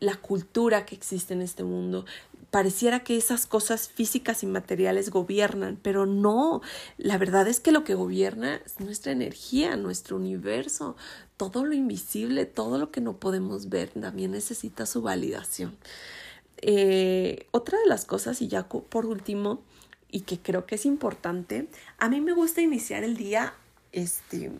la 0.00 0.16
cultura 0.16 0.84
que 0.84 0.94
existe 0.94 1.34
en 1.34 1.42
este 1.42 1.64
mundo. 1.64 2.04
Pareciera 2.50 3.02
que 3.02 3.16
esas 3.16 3.46
cosas 3.46 3.88
físicas 3.88 4.44
y 4.44 4.46
materiales 4.46 5.10
gobiernan, 5.10 5.76
pero 5.82 6.06
no, 6.06 6.60
la 6.98 7.18
verdad 7.18 7.48
es 7.48 7.58
que 7.58 7.72
lo 7.72 7.82
que 7.82 7.94
gobierna 7.94 8.60
es 8.64 8.78
nuestra 8.78 9.10
energía, 9.10 9.76
nuestro 9.76 10.16
universo, 10.16 10.96
todo 11.36 11.64
lo 11.64 11.74
invisible, 11.74 12.46
todo 12.46 12.78
lo 12.78 12.92
que 12.92 13.00
no 13.00 13.16
podemos 13.16 13.70
ver 13.70 13.88
también 13.88 14.30
necesita 14.30 14.86
su 14.86 15.02
validación. 15.02 15.76
Eh, 16.58 17.46
otra 17.50 17.78
de 17.78 17.86
las 17.86 18.04
cosas, 18.04 18.40
y 18.42 18.48
ya 18.48 18.68
por 18.68 19.06
último, 19.06 19.62
y 20.10 20.20
que 20.20 20.38
creo 20.38 20.66
que 20.66 20.76
es 20.76 20.86
importante, 20.86 21.68
a 21.98 22.08
mí 22.08 22.20
me 22.20 22.32
gusta 22.32 22.62
iniciar 22.62 23.04
el 23.04 23.16
día, 23.16 23.54
este, 23.92 24.50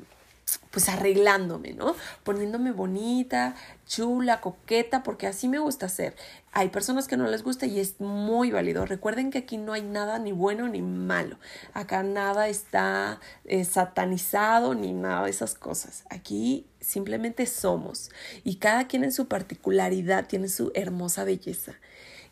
pues 0.71 0.89
arreglándome, 0.89 1.73
¿no? 1.73 1.95
Poniéndome 2.25 2.73
bonita, 2.73 3.55
chula, 3.87 4.41
coqueta, 4.41 5.03
porque 5.03 5.27
así 5.27 5.49
me 5.49 5.59
gusta 5.59 5.87
hacer. 5.87 6.17
Hay 6.53 6.69
personas 6.69 7.09
que 7.09 7.17
no 7.17 7.27
les 7.27 7.43
gusta 7.43 7.67
y 7.67 7.81
es 7.81 8.01
muy 8.01 8.51
válido. 8.51 8.87
Recuerden 8.87 9.31
que 9.31 9.39
aquí 9.39 9.57
no 9.57 9.73
hay 9.73 9.83
nada 9.83 10.19
ni 10.19 10.33
bueno 10.33 10.69
ni 10.69 10.83
malo. 10.83 11.39
Acá 11.73 12.03
nada 12.03 12.49
está 12.49 13.21
eh, 13.45 13.65
satanizado 13.65 14.75
ni 14.75 14.93
nada 14.93 15.25
de 15.25 15.31
esas 15.31 15.55
cosas. 15.55 16.05
Aquí 16.11 16.67
simplemente 16.81 17.47
somos 17.47 18.11
y 18.43 18.57
cada 18.57 18.87
quien 18.87 19.05
en 19.05 19.13
su 19.13 19.29
particularidad 19.29 20.27
tiene 20.27 20.49
su 20.49 20.73
hermosa 20.75 21.25
belleza. 21.25 21.75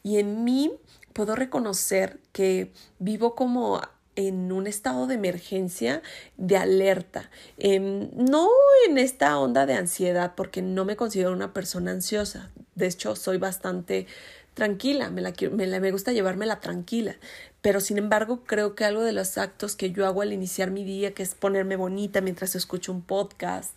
Y 0.02 0.18
en 0.18 0.44
mí 0.44 0.72
puedo 1.12 1.36
reconocer 1.36 2.20
que 2.32 2.72
vivo 2.98 3.34
como 3.34 3.80
en 4.16 4.52
un 4.52 4.66
estado 4.66 5.06
de 5.06 5.14
emergencia, 5.14 6.02
de 6.36 6.56
alerta. 6.56 7.30
Em, 7.58 8.10
no 8.14 8.48
en 8.88 8.98
esta 8.98 9.38
onda 9.38 9.66
de 9.66 9.74
ansiedad, 9.74 10.34
porque 10.36 10.62
no 10.62 10.84
me 10.84 10.96
considero 10.96 11.32
una 11.32 11.52
persona 11.52 11.90
ansiosa. 11.92 12.50
De 12.74 12.86
hecho, 12.86 13.16
soy 13.16 13.38
bastante 13.38 14.06
tranquila, 14.54 15.08
me, 15.10 15.22
la, 15.22 15.32
me, 15.50 15.80
me 15.80 15.90
gusta 15.90 16.12
llevármela 16.12 16.60
tranquila. 16.60 17.16
Pero 17.62 17.80
sin 17.80 17.98
embargo, 17.98 18.42
creo 18.44 18.74
que 18.74 18.84
algo 18.84 19.02
de 19.02 19.12
los 19.12 19.38
actos 19.38 19.76
que 19.76 19.92
yo 19.92 20.06
hago 20.06 20.22
al 20.22 20.32
iniciar 20.32 20.70
mi 20.70 20.84
día, 20.84 21.14
que 21.14 21.22
es 21.22 21.34
ponerme 21.34 21.76
bonita 21.76 22.20
mientras 22.20 22.54
escucho 22.54 22.92
un 22.92 23.02
podcast, 23.02 23.72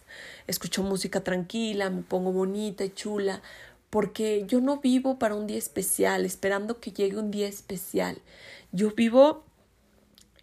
escucho 0.47 0.83
música 0.83 1.23
tranquila, 1.23 1.89
me 1.89 2.01
pongo 2.01 2.31
bonita 2.31 2.83
y 2.83 2.89
chula, 2.89 3.41
porque 3.89 4.43
yo 4.47 4.59
no 4.59 4.79
vivo 4.79 5.19
para 5.19 5.35
un 5.35 5.47
día 5.47 5.57
especial, 5.57 6.25
esperando 6.25 6.79
que 6.79 6.91
llegue 6.91 7.17
un 7.17 7.31
día 7.31 7.47
especial. 7.47 8.17
Yo 8.71 8.91
vivo 8.91 9.43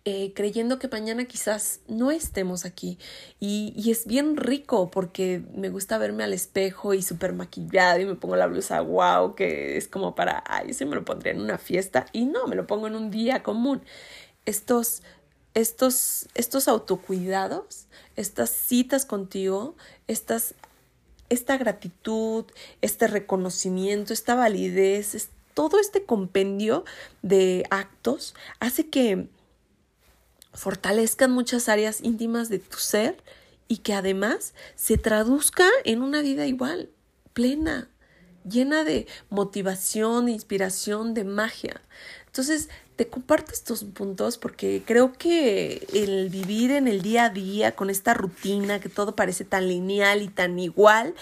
eh, 0.04 0.32
creyendo 0.34 0.80
que 0.80 0.88
mañana 0.88 1.26
quizás 1.26 1.80
no 1.86 2.10
estemos 2.10 2.64
aquí. 2.64 2.98
Y, 3.38 3.72
y, 3.76 3.92
es 3.92 4.04
bien 4.06 4.36
rico 4.36 4.90
porque 4.90 5.42
me 5.54 5.68
gusta 5.68 5.96
verme 5.96 6.24
al 6.24 6.32
espejo 6.32 6.92
y 6.92 7.02
súper 7.02 7.34
maquillada 7.34 8.00
y 8.00 8.04
me 8.04 8.16
pongo 8.16 8.34
la 8.34 8.46
blusa 8.46 8.80
wow, 8.80 9.36
que 9.36 9.76
es 9.76 9.86
como 9.86 10.16
para, 10.16 10.42
ay, 10.46 10.74
se 10.74 10.86
me 10.86 10.96
lo 10.96 11.04
pondría 11.04 11.32
en 11.32 11.40
una 11.40 11.56
fiesta. 11.56 12.06
Y 12.12 12.24
no, 12.24 12.48
me 12.48 12.56
lo 12.56 12.66
pongo 12.66 12.88
en 12.88 12.96
un 12.96 13.12
día 13.12 13.44
común. 13.44 13.82
Estos, 14.44 15.02
estos, 15.54 16.26
estos 16.34 16.66
autocuidados, 16.66 17.86
estas 18.16 18.50
citas 18.50 19.06
contigo, 19.06 19.76
estas, 20.08 20.54
esta 21.28 21.56
gratitud, 21.58 22.44
este 22.80 23.06
reconocimiento, 23.06 24.12
esta 24.12 24.34
validez, 24.34 25.28
todo 25.54 25.78
este 25.78 26.04
compendio 26.04 26.84
de 27.22 27.64
actos 27.70 28.34
hace 28.58 28.88
que 28.88 29.28
fortalezcan 30.52 31.30
muchas 31.30 31.68
áreas 31.68 32.00
íntimas 32.02 32.48
de 32.48 32.58
tu 32.58 32.78
ser 32.78 33.16
y 33.68 33.78
que 33.78 33.94
además 33.94 34.54
se 34.76 34.98
traduzca 34.98 35.66
en 35.84 36.02
una 36.02 36.20
vida 36.20 36.46
igual, 36.46 36.90
plena, 37.32 37.88
llena 38.48 38.84
de 38.84 39.06
motivación, 39.30 40.28
inspiración, 40.28 41.14
de 41.14 41.24
magia. 41.24 41.80
Entonces, 42.26 42.68
te 42.96 43.08
comparto 43.08 43.52
estos 43.52 43.84
puntos 43.84 44.38
porque 44.38 44.82
creo 44.86 45.12
que 45.12 45.86
el 45.92 46.28
vivir 46.28 46.70
en 46.70 46.88
el 46.88 47.02
día 47.02 47.26
a 47.26 47.30
día 47.30 47.72
con 47.72 47.90
esta 47.90 48.14
rutina, 48.14 48.80
que 48.80 48.88
todo 48.88 49.16
parece 49.16 49.44
tan 49.44 49.68
lineal 49.68 50.22
y 50.22 50.28
tan 50.28 50.58
igual, 50.58 51.14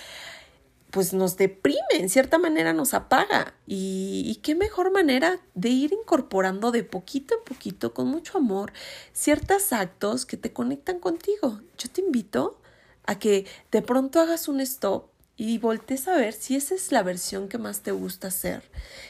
pues 0.91 1.13
nos 1.13 1.37
deprime, 1.37 1.79
en 1.93 2.09
cierta 2.09 2.39
manera 2.39 2.73
nos 2.73 2.95
apaga. 2.95 3.55
Y, 3.67 4.41
qué 4.43 4.55
mejor 4.55 4.93
manera 4.93 5.41
de 5.55 5.69
ir 5.69 5.93
incorporando 5.93 6.71
de 6.73 6.83
poquito 6.83 7.35
en 7.35 7.45
poquito, 7.45 7.95
con 7.95 8.09
mucho 8.09 8.39
amor, 8.39 8.73
ciertos 9.13 9.73
actos 9.73 10.27
que 10.27 10.37
te 10.37 10.53
conectan 10.53 10.99
contigo. 10.99 11.61
Yo 11.79 11.91
te 11.91 12.01
invito 12.01 12.59
a 13.07 13.19
que 13.19 13.47
de 13.71 13.83
pronto 13.83 14.21
hagas 14.21 14.49
un 14.49 14.61
stop 14.61 15.07
y 15.37 15.59
voltees 15.59 16.07
a 16.09 16.17
ver 16.17 16.35
si 16.35 16.57
esa 16.57 16.75
es 16.75 16.93
la 16.93 17.03
versión 17.03 17.49
que 17.49 17.59
más 17.59 17.81
te 17.81 17.93
gusta 17.93 18.29
hacer, 18.29 18.63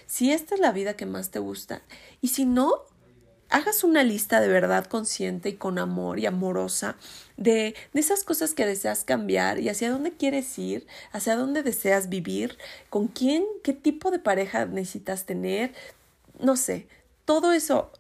si 0.07 0.33
esta 0.33 0.55
es 0.55 0.61
la 0.61 0.73
vida 0.73 0.95
que 0.95 1.07
más 1.07 1.31
te 1.31 1.39
gusta. 1.39 1.83
Y 2.21 2.29
si 2.29 2.45
no, 2.45 2.85
hagas 3.51 3.85
una 3.85 4.03
lista 4.03 4.41
de 4.41 4.49
verdad 4.49 4.87
consciente 4.87 5.51
y 5.51 5.55
con 5.55 5.79
amor 5.79 6.19
y 6.19 6.27
amorosa 6.27 6.97
de, 7.37 7.75
de, 7.93 8.01
esas 8.01 8.25
cosas 8.25 8.55
que 8.55 8.67
deseas 8.67 9.05
cambiar 9.05 9.59
y 9.59 9.69
hacia 9.69 9.91
dónde 9.91 10.13
quieres 10.13 10.59
ir, 10.59 10.87
hacia 11.13 11.37
dónde 11.37 11.63
deseas 11.63 12.09
vivir, 12.09 12.57
con 12.89 13.09
quién, 13.09 13.45
qué 13.63 13.73
tipo 13.73 14.11
de 14.11 14.19
pareja 14.19 14.67
necesitas 14.67 15.27
tener, 15.27 15.73
no 16.39 16.57
sé, 16.57 16.87
todo 17.25 17.53
eso, 17.53 17.91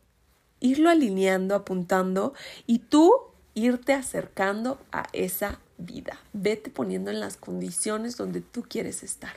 irlo 0.60 0.90
alineando, 0.90 1.54
apuntando 1.54 2.34
y 2.66 2.78
tú 2.78 3.12
irte 3.54 3.92
acercando 3.92 4.78
a 4.92 5.08
esa 5.12 5.58
vida. 5.78 6.20
Vete 6.32 6.70
poniendo 6.70 7.10
en 7.10 7.20
las 7.20 7.36
condiciones 7.36 8.16
donde 8.16 8.40
tú 8.40 8.64
quieres 8.68 9.02
estar. 9.02 9.34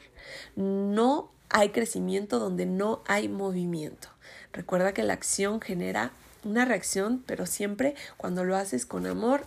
No 0.56 1.32
hay 1.50 1.70
crecimiento 1.70 2.40
donde 2.40 2.66
no 2.66 3.02
hay 3.08 3.30
movimiento. 3.30 4.10
Recuerda 4.54 4.94
que 4.94 5.04
la 5.04 5.14
acción 5.14 5.60
genera 5.60 6.12
una 6.44 6.66
reacción, 6.66 7.24
pero 7.26 7.46
siempre 7.46 7.96
cuando 8.18 8.44
lo 8.44 8.56
haces 8.56 8.86
con 8.86 9.06
amor 9.06 9.46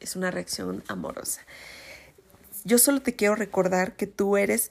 es 0.00 0.16
una 0.16 0.30
reacción 0.30 0.82
amorosa. 0.88 1.42
Yo 2.64 2.78
solo 2.78 3.02
te 3.02 3.14
quiero 3.14 3.34
recordar 3.36 3.94
que 3.96 4.06
tú 4.06 4.36
eres 4.36 4.70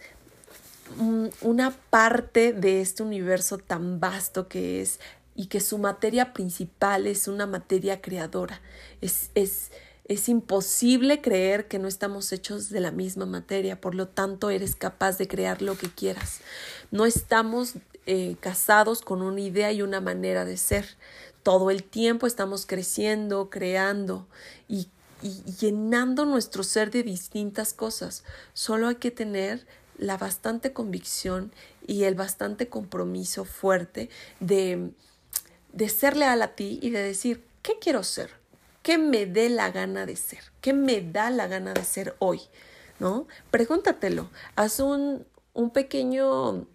una 1.41 1.71
parte 1.89 2.53
de 2.53 2.81
este 2.81 3.03
universo 3.03 3.57
tan 3.57 3.99
vasto 3.99 4.47
que 4.47 4.81
es 4.81 4.99
y 5.35 5.47
que 5.47 5.59
su 5.59 5.77
materia 5.77 6.33
principal 6.33 7.07
es 7.07 7.27
una 7.27 7.47
materia 7.47 8.01
creadora. 8.01 8.61
Es, 9.01 9.31
es, 9.33 9.71
es 10.05 10.29
imposible 10.29 11.21
creer 11.21 11.67
que 11.67 11.79
no 11.79 11.87
estamos 11.87 12.31
hechos 12.31 12.69
de 12.69 12.79
la 12.79 12.91
misma 12.91 13.25
materia, 13.25 13.81
por 13.81 13.95
lo 13.95 14.07
tanto 14.07 14.49
eres 14.49 14.75
capaz 14.75 15.17
de 15.17 15.27
crear 15.27 15.61
lo 15.61 15.77
que 15.77 15.89
quieras. 15.89 16.41
No 16.91 17.05
estamos 17.05 17.75
eh, 18.05 18.35
casados 18.39 19.01
con 19.01 19.21
una 19.21 19.41
idea 19.41 19.71
y 19.71 19.81
una 19.81 20.01
manera 20.01 20.45
de 20.45 20.57
ser. 20.57 20.97
Todo 21.43 21.71
el 21.71 21.83
tiempo 21.83 22.27
estamos 22.27 22.65
creciendo, 22.65 23.49
creando 23.49 24.27
y, 24.67 24.87
y 25.21 25.43
llenando 25.59 26.25
nuestro 26.25 26.63
ser 26.63 26.91
de 26.91 27.03
distintas 27.03 27.73
cosas. 27.73 28.23
Solo 28.53 28.87
hay 28.87 28.95
que 28.95 29.11
tener 29.11 29.65
la 29.97 30.17
bastante 30.17 30.73
convicción 30.73 31.51
y 31.85 32.03
el 32.03 32.15
bastante 32.15 32.67
compromiso 32.67 33.45
fuerte 33.45 34.09
de, 34.39 34.91
de 35.71 35.89
ser 35.89 36.17
leal 36.17 36.41
a 36.41 36.55
ti 36.55 36.79
y 36.81 36.89
de 36.89 37.01
decir, 37.01 37.43
¿qué 37.61 37.77
quiero 37.79 38.03
ser? 38.03 38.31
¿Qué 38.81 38.97
me 38.97 39.25
dé 39.25 39.49
la 39.49 39.71
gana 39.71 40.05
de 40.05 40.15
ser? 40.15 40.43
¿Qué 40.61 40.73
me 40.73 41.01
da 41.01 41.29
la 41.29 41.47
gana 41.47 41.73
de 41.73 41.83
ser 41.85 42.15
hoy? 42.19 42.41
¿No? 42.99 43.27
Pregúntatelo. 43.49 44.29
Haz 44.55 44.79
un, 44.79 45.25
un 45.53 45.69
pequeño 45.69 46.67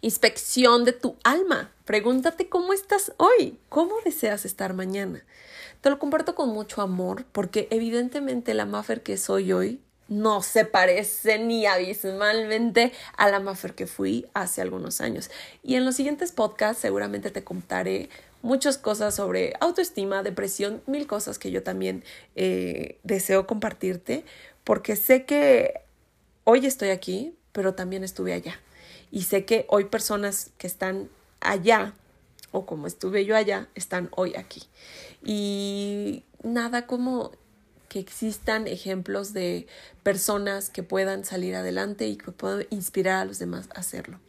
inspección 0.00 0.84
de 0.84 0.92
tu 0.92 1.16
alma. 1.24 1.70
Pregúntate 1.84 2.48
cómo 2.48 2.72
estás 2.72 3.12
hoy, 3.16 3.58
cómo 3.68 3.94
deseas 4.04 4.44
estar 4.44 4.74
mañana. 4.74 5.24
Te 5.80 5.90
lo 5.90 5.98
comparto 5.98 6.34
con 6.34 6.50
mucho 6.50 6.82
amor 6.82 7.24
porque 7.32 7.68
evidentemente 7.70 8.54
la 8.54 8.66
Maffer 8.66 9.02
que 9.02 9.16
soy 9.16 9.52
hoy 9.52 9.80
no 10.08 10.42
se 10.42 10.64
parece 10.64 11.38
ni 11.38 11.66
abismalmente 11.66 12.92
a 13.16 13.30
la 13.30 13.40
Maffer 13.40 13.74
que 13.74 13.86
fui 13.86 14.26
hace 14.34 14.60
algunos 14.60 15.00
años. 15.00 15.30
Y 15.62 15.76
en 15.76 15.84
los 15.84 15.94
siguientes 15.96 16.32
podcasts 16.32 16.82
seguramente 16.82 17.30
te 17.30 17.44
contaré 17.44 18.10
muchas 18.42 18.76
cosas 18.76 19.14
sobre 19.14 19.54
autoestima, 19.60 20.22
depresión, 20.22 20.82
mil 20.86 21.06
cosas 21.06 21.38
que 21.38 21.50
yo 21.50 21.62
también 21.62 22.04
eh, 22.36 22.98
deseo 23.04 23.46
compartirte 23.46 24.24
porque 24.64 24.96
sé 24.96 25.24
que 25.24 25.80
hoy 26.44 26.66
estoy 26.66 26.90
aquí, 26.90 27.34
pero 27.52 27.74
también 27.74 28.04
estuve 28.04 28.32
allá. 28.32 28.60
Y 29.10 29.22
sé 29.22 29.44
que 29.44 29.66
hoy 29.68 29.84
personas 29.84 30.50
que 30.58 30.66
están 30.66 31.08
allá, 31.40 31.94
o 32.52 32.66
como 32.66 32.86
estuve 32.86 33.24
yo 33.24 33.36
allá, 33.36 33.68
están 33.74 34.08
hoy 34.12 34.34
aquí. 34.36 34.62
Y 35.24 36.24
nada 36.42 36.86
como 36.86 37.32
que 37.88 37.98
existan 37.98 38.68
ejemplos 38.68 39.32
de 39.32 39.66
personas 40.04 40.70
que 40.70 40.84
puedan 40.84 41.24
salir 41.24 41.56
adelante 41.56 42.06
y 42.06 42.16
que 42.16 42.30
puedan 42.30 42.66
inspirar 42.70 43.16
a 43.16 43.24
los 43.24 43.40
demás 43.40 43.68
a 43.74 43.80
hacerlo. 43.80 44.20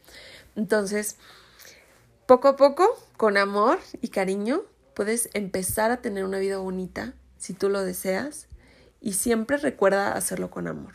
Entonces, 0.56 1.16
poco 2.26 2.48
a 2.48 2.56
poco, 2.56 2.88
con 3.18 3.38
amor 3.38 3.80
y 4.02 4.08
cariño, 4.08 4.64
puedes 4.96 5.30
empezar 5.34 5.92
a 5.92 6.02
tener 6.02 6.26
una 6.26 6.40
vida 6.40 6.58
bonita 6.58 7.14
si 7.38 7.54
tú 7.54 7.70
lo 7.70 7.84
deseas 7.84 8.48
y 9.00 9.14
siempre 9.14 9.58
recuerda 9.58 10.14
hacerlo 10.14 10.50
con 10.50 10.68
amor. 10.68 10.94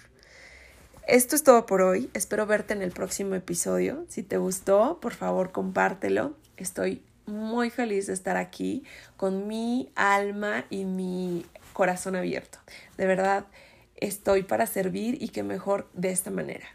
Esto 1.07 1.37
es 1.37 1.45
todo 1.45 1.67
por 1.67 1.83
hoy. 1.83 2.11
Espero 2.15 2.47
verte 2.47 2.75
en 2.75 2.83
el 2.83 2.91
próximo 2.91 3.37
episodio. 3.37 4.05
Si 4.09 4.25
te 4.25 4.39
gustó, 4.39 4.99
por 5.01 5.15
favor, 5.15 5.53
compártelo. 5.53 6.35
Estoy 6.57 7.01
muy 7.27 7.71
feliz 7.71 8.09
de 8.09 8.13
estar 8.13 8.37
aquí 8.37 8.83
con 9.17 9.47
mi 9.47 9.89
alma 9.95 10.65
y 10.69 10.85
mi 10.85 11.47
corazón 11.75 12.17
abierto. 12.17 12.59
De 12.97 13.07
verdad, 13.07 13.47
estoy 13.95 14.43
para 14.43 14.67
servir 14.67 15.23
y 15.23 15.29
que 15.29 15.45
mejor 15.45 15.89
de 15.95 16.11
esta 16.11 16.33
manera. 16.33 16.67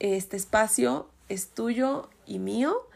Este 0.00 0.36
espacio 0.36 1.08
es 1.30 1.48
tuyo 1.48 2.10
y 2.26 2.40
mío 2.40 2.86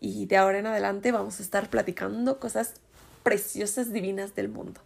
y 0.00 0.26
de 0.26 0.36
ahora 0.36 0.58
en 0.58 0.66
adelante 0.66 1.12
vamos 1.12 1.40
a 1.40 1.44
estar 1.44 1.70
platicando 1.70 2.38
cosas 2.38 2.74
preciosas, 3.22 3.90
divinas 3.90 4.34
del 4.34 4.50
mundo. 4.50 4.82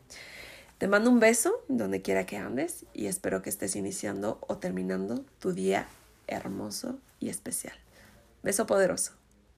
Te 0.78 0.88
mando 0.88 1.10
un 1.10 1.20
beso 1.20 1.64
donde 1.68 2.02
quiera 2.02 2.26
que 2.26 2.36
andes 2.36 2.84
y 2.92 3.06
espero 3.06 3.40
que 3.40 3.48
estés 3.48 3.76
iniciando 3.76 4.38
o 4.46 4.58
terminando 4.58 5.24
tu 5.38 5.54
día 5.54 5.88
hermoso 6.26 6.98
y 7.18 7.30
especial. 7.30 7.74
Beso 8.42 8.66
poderoso. 8.66 9.12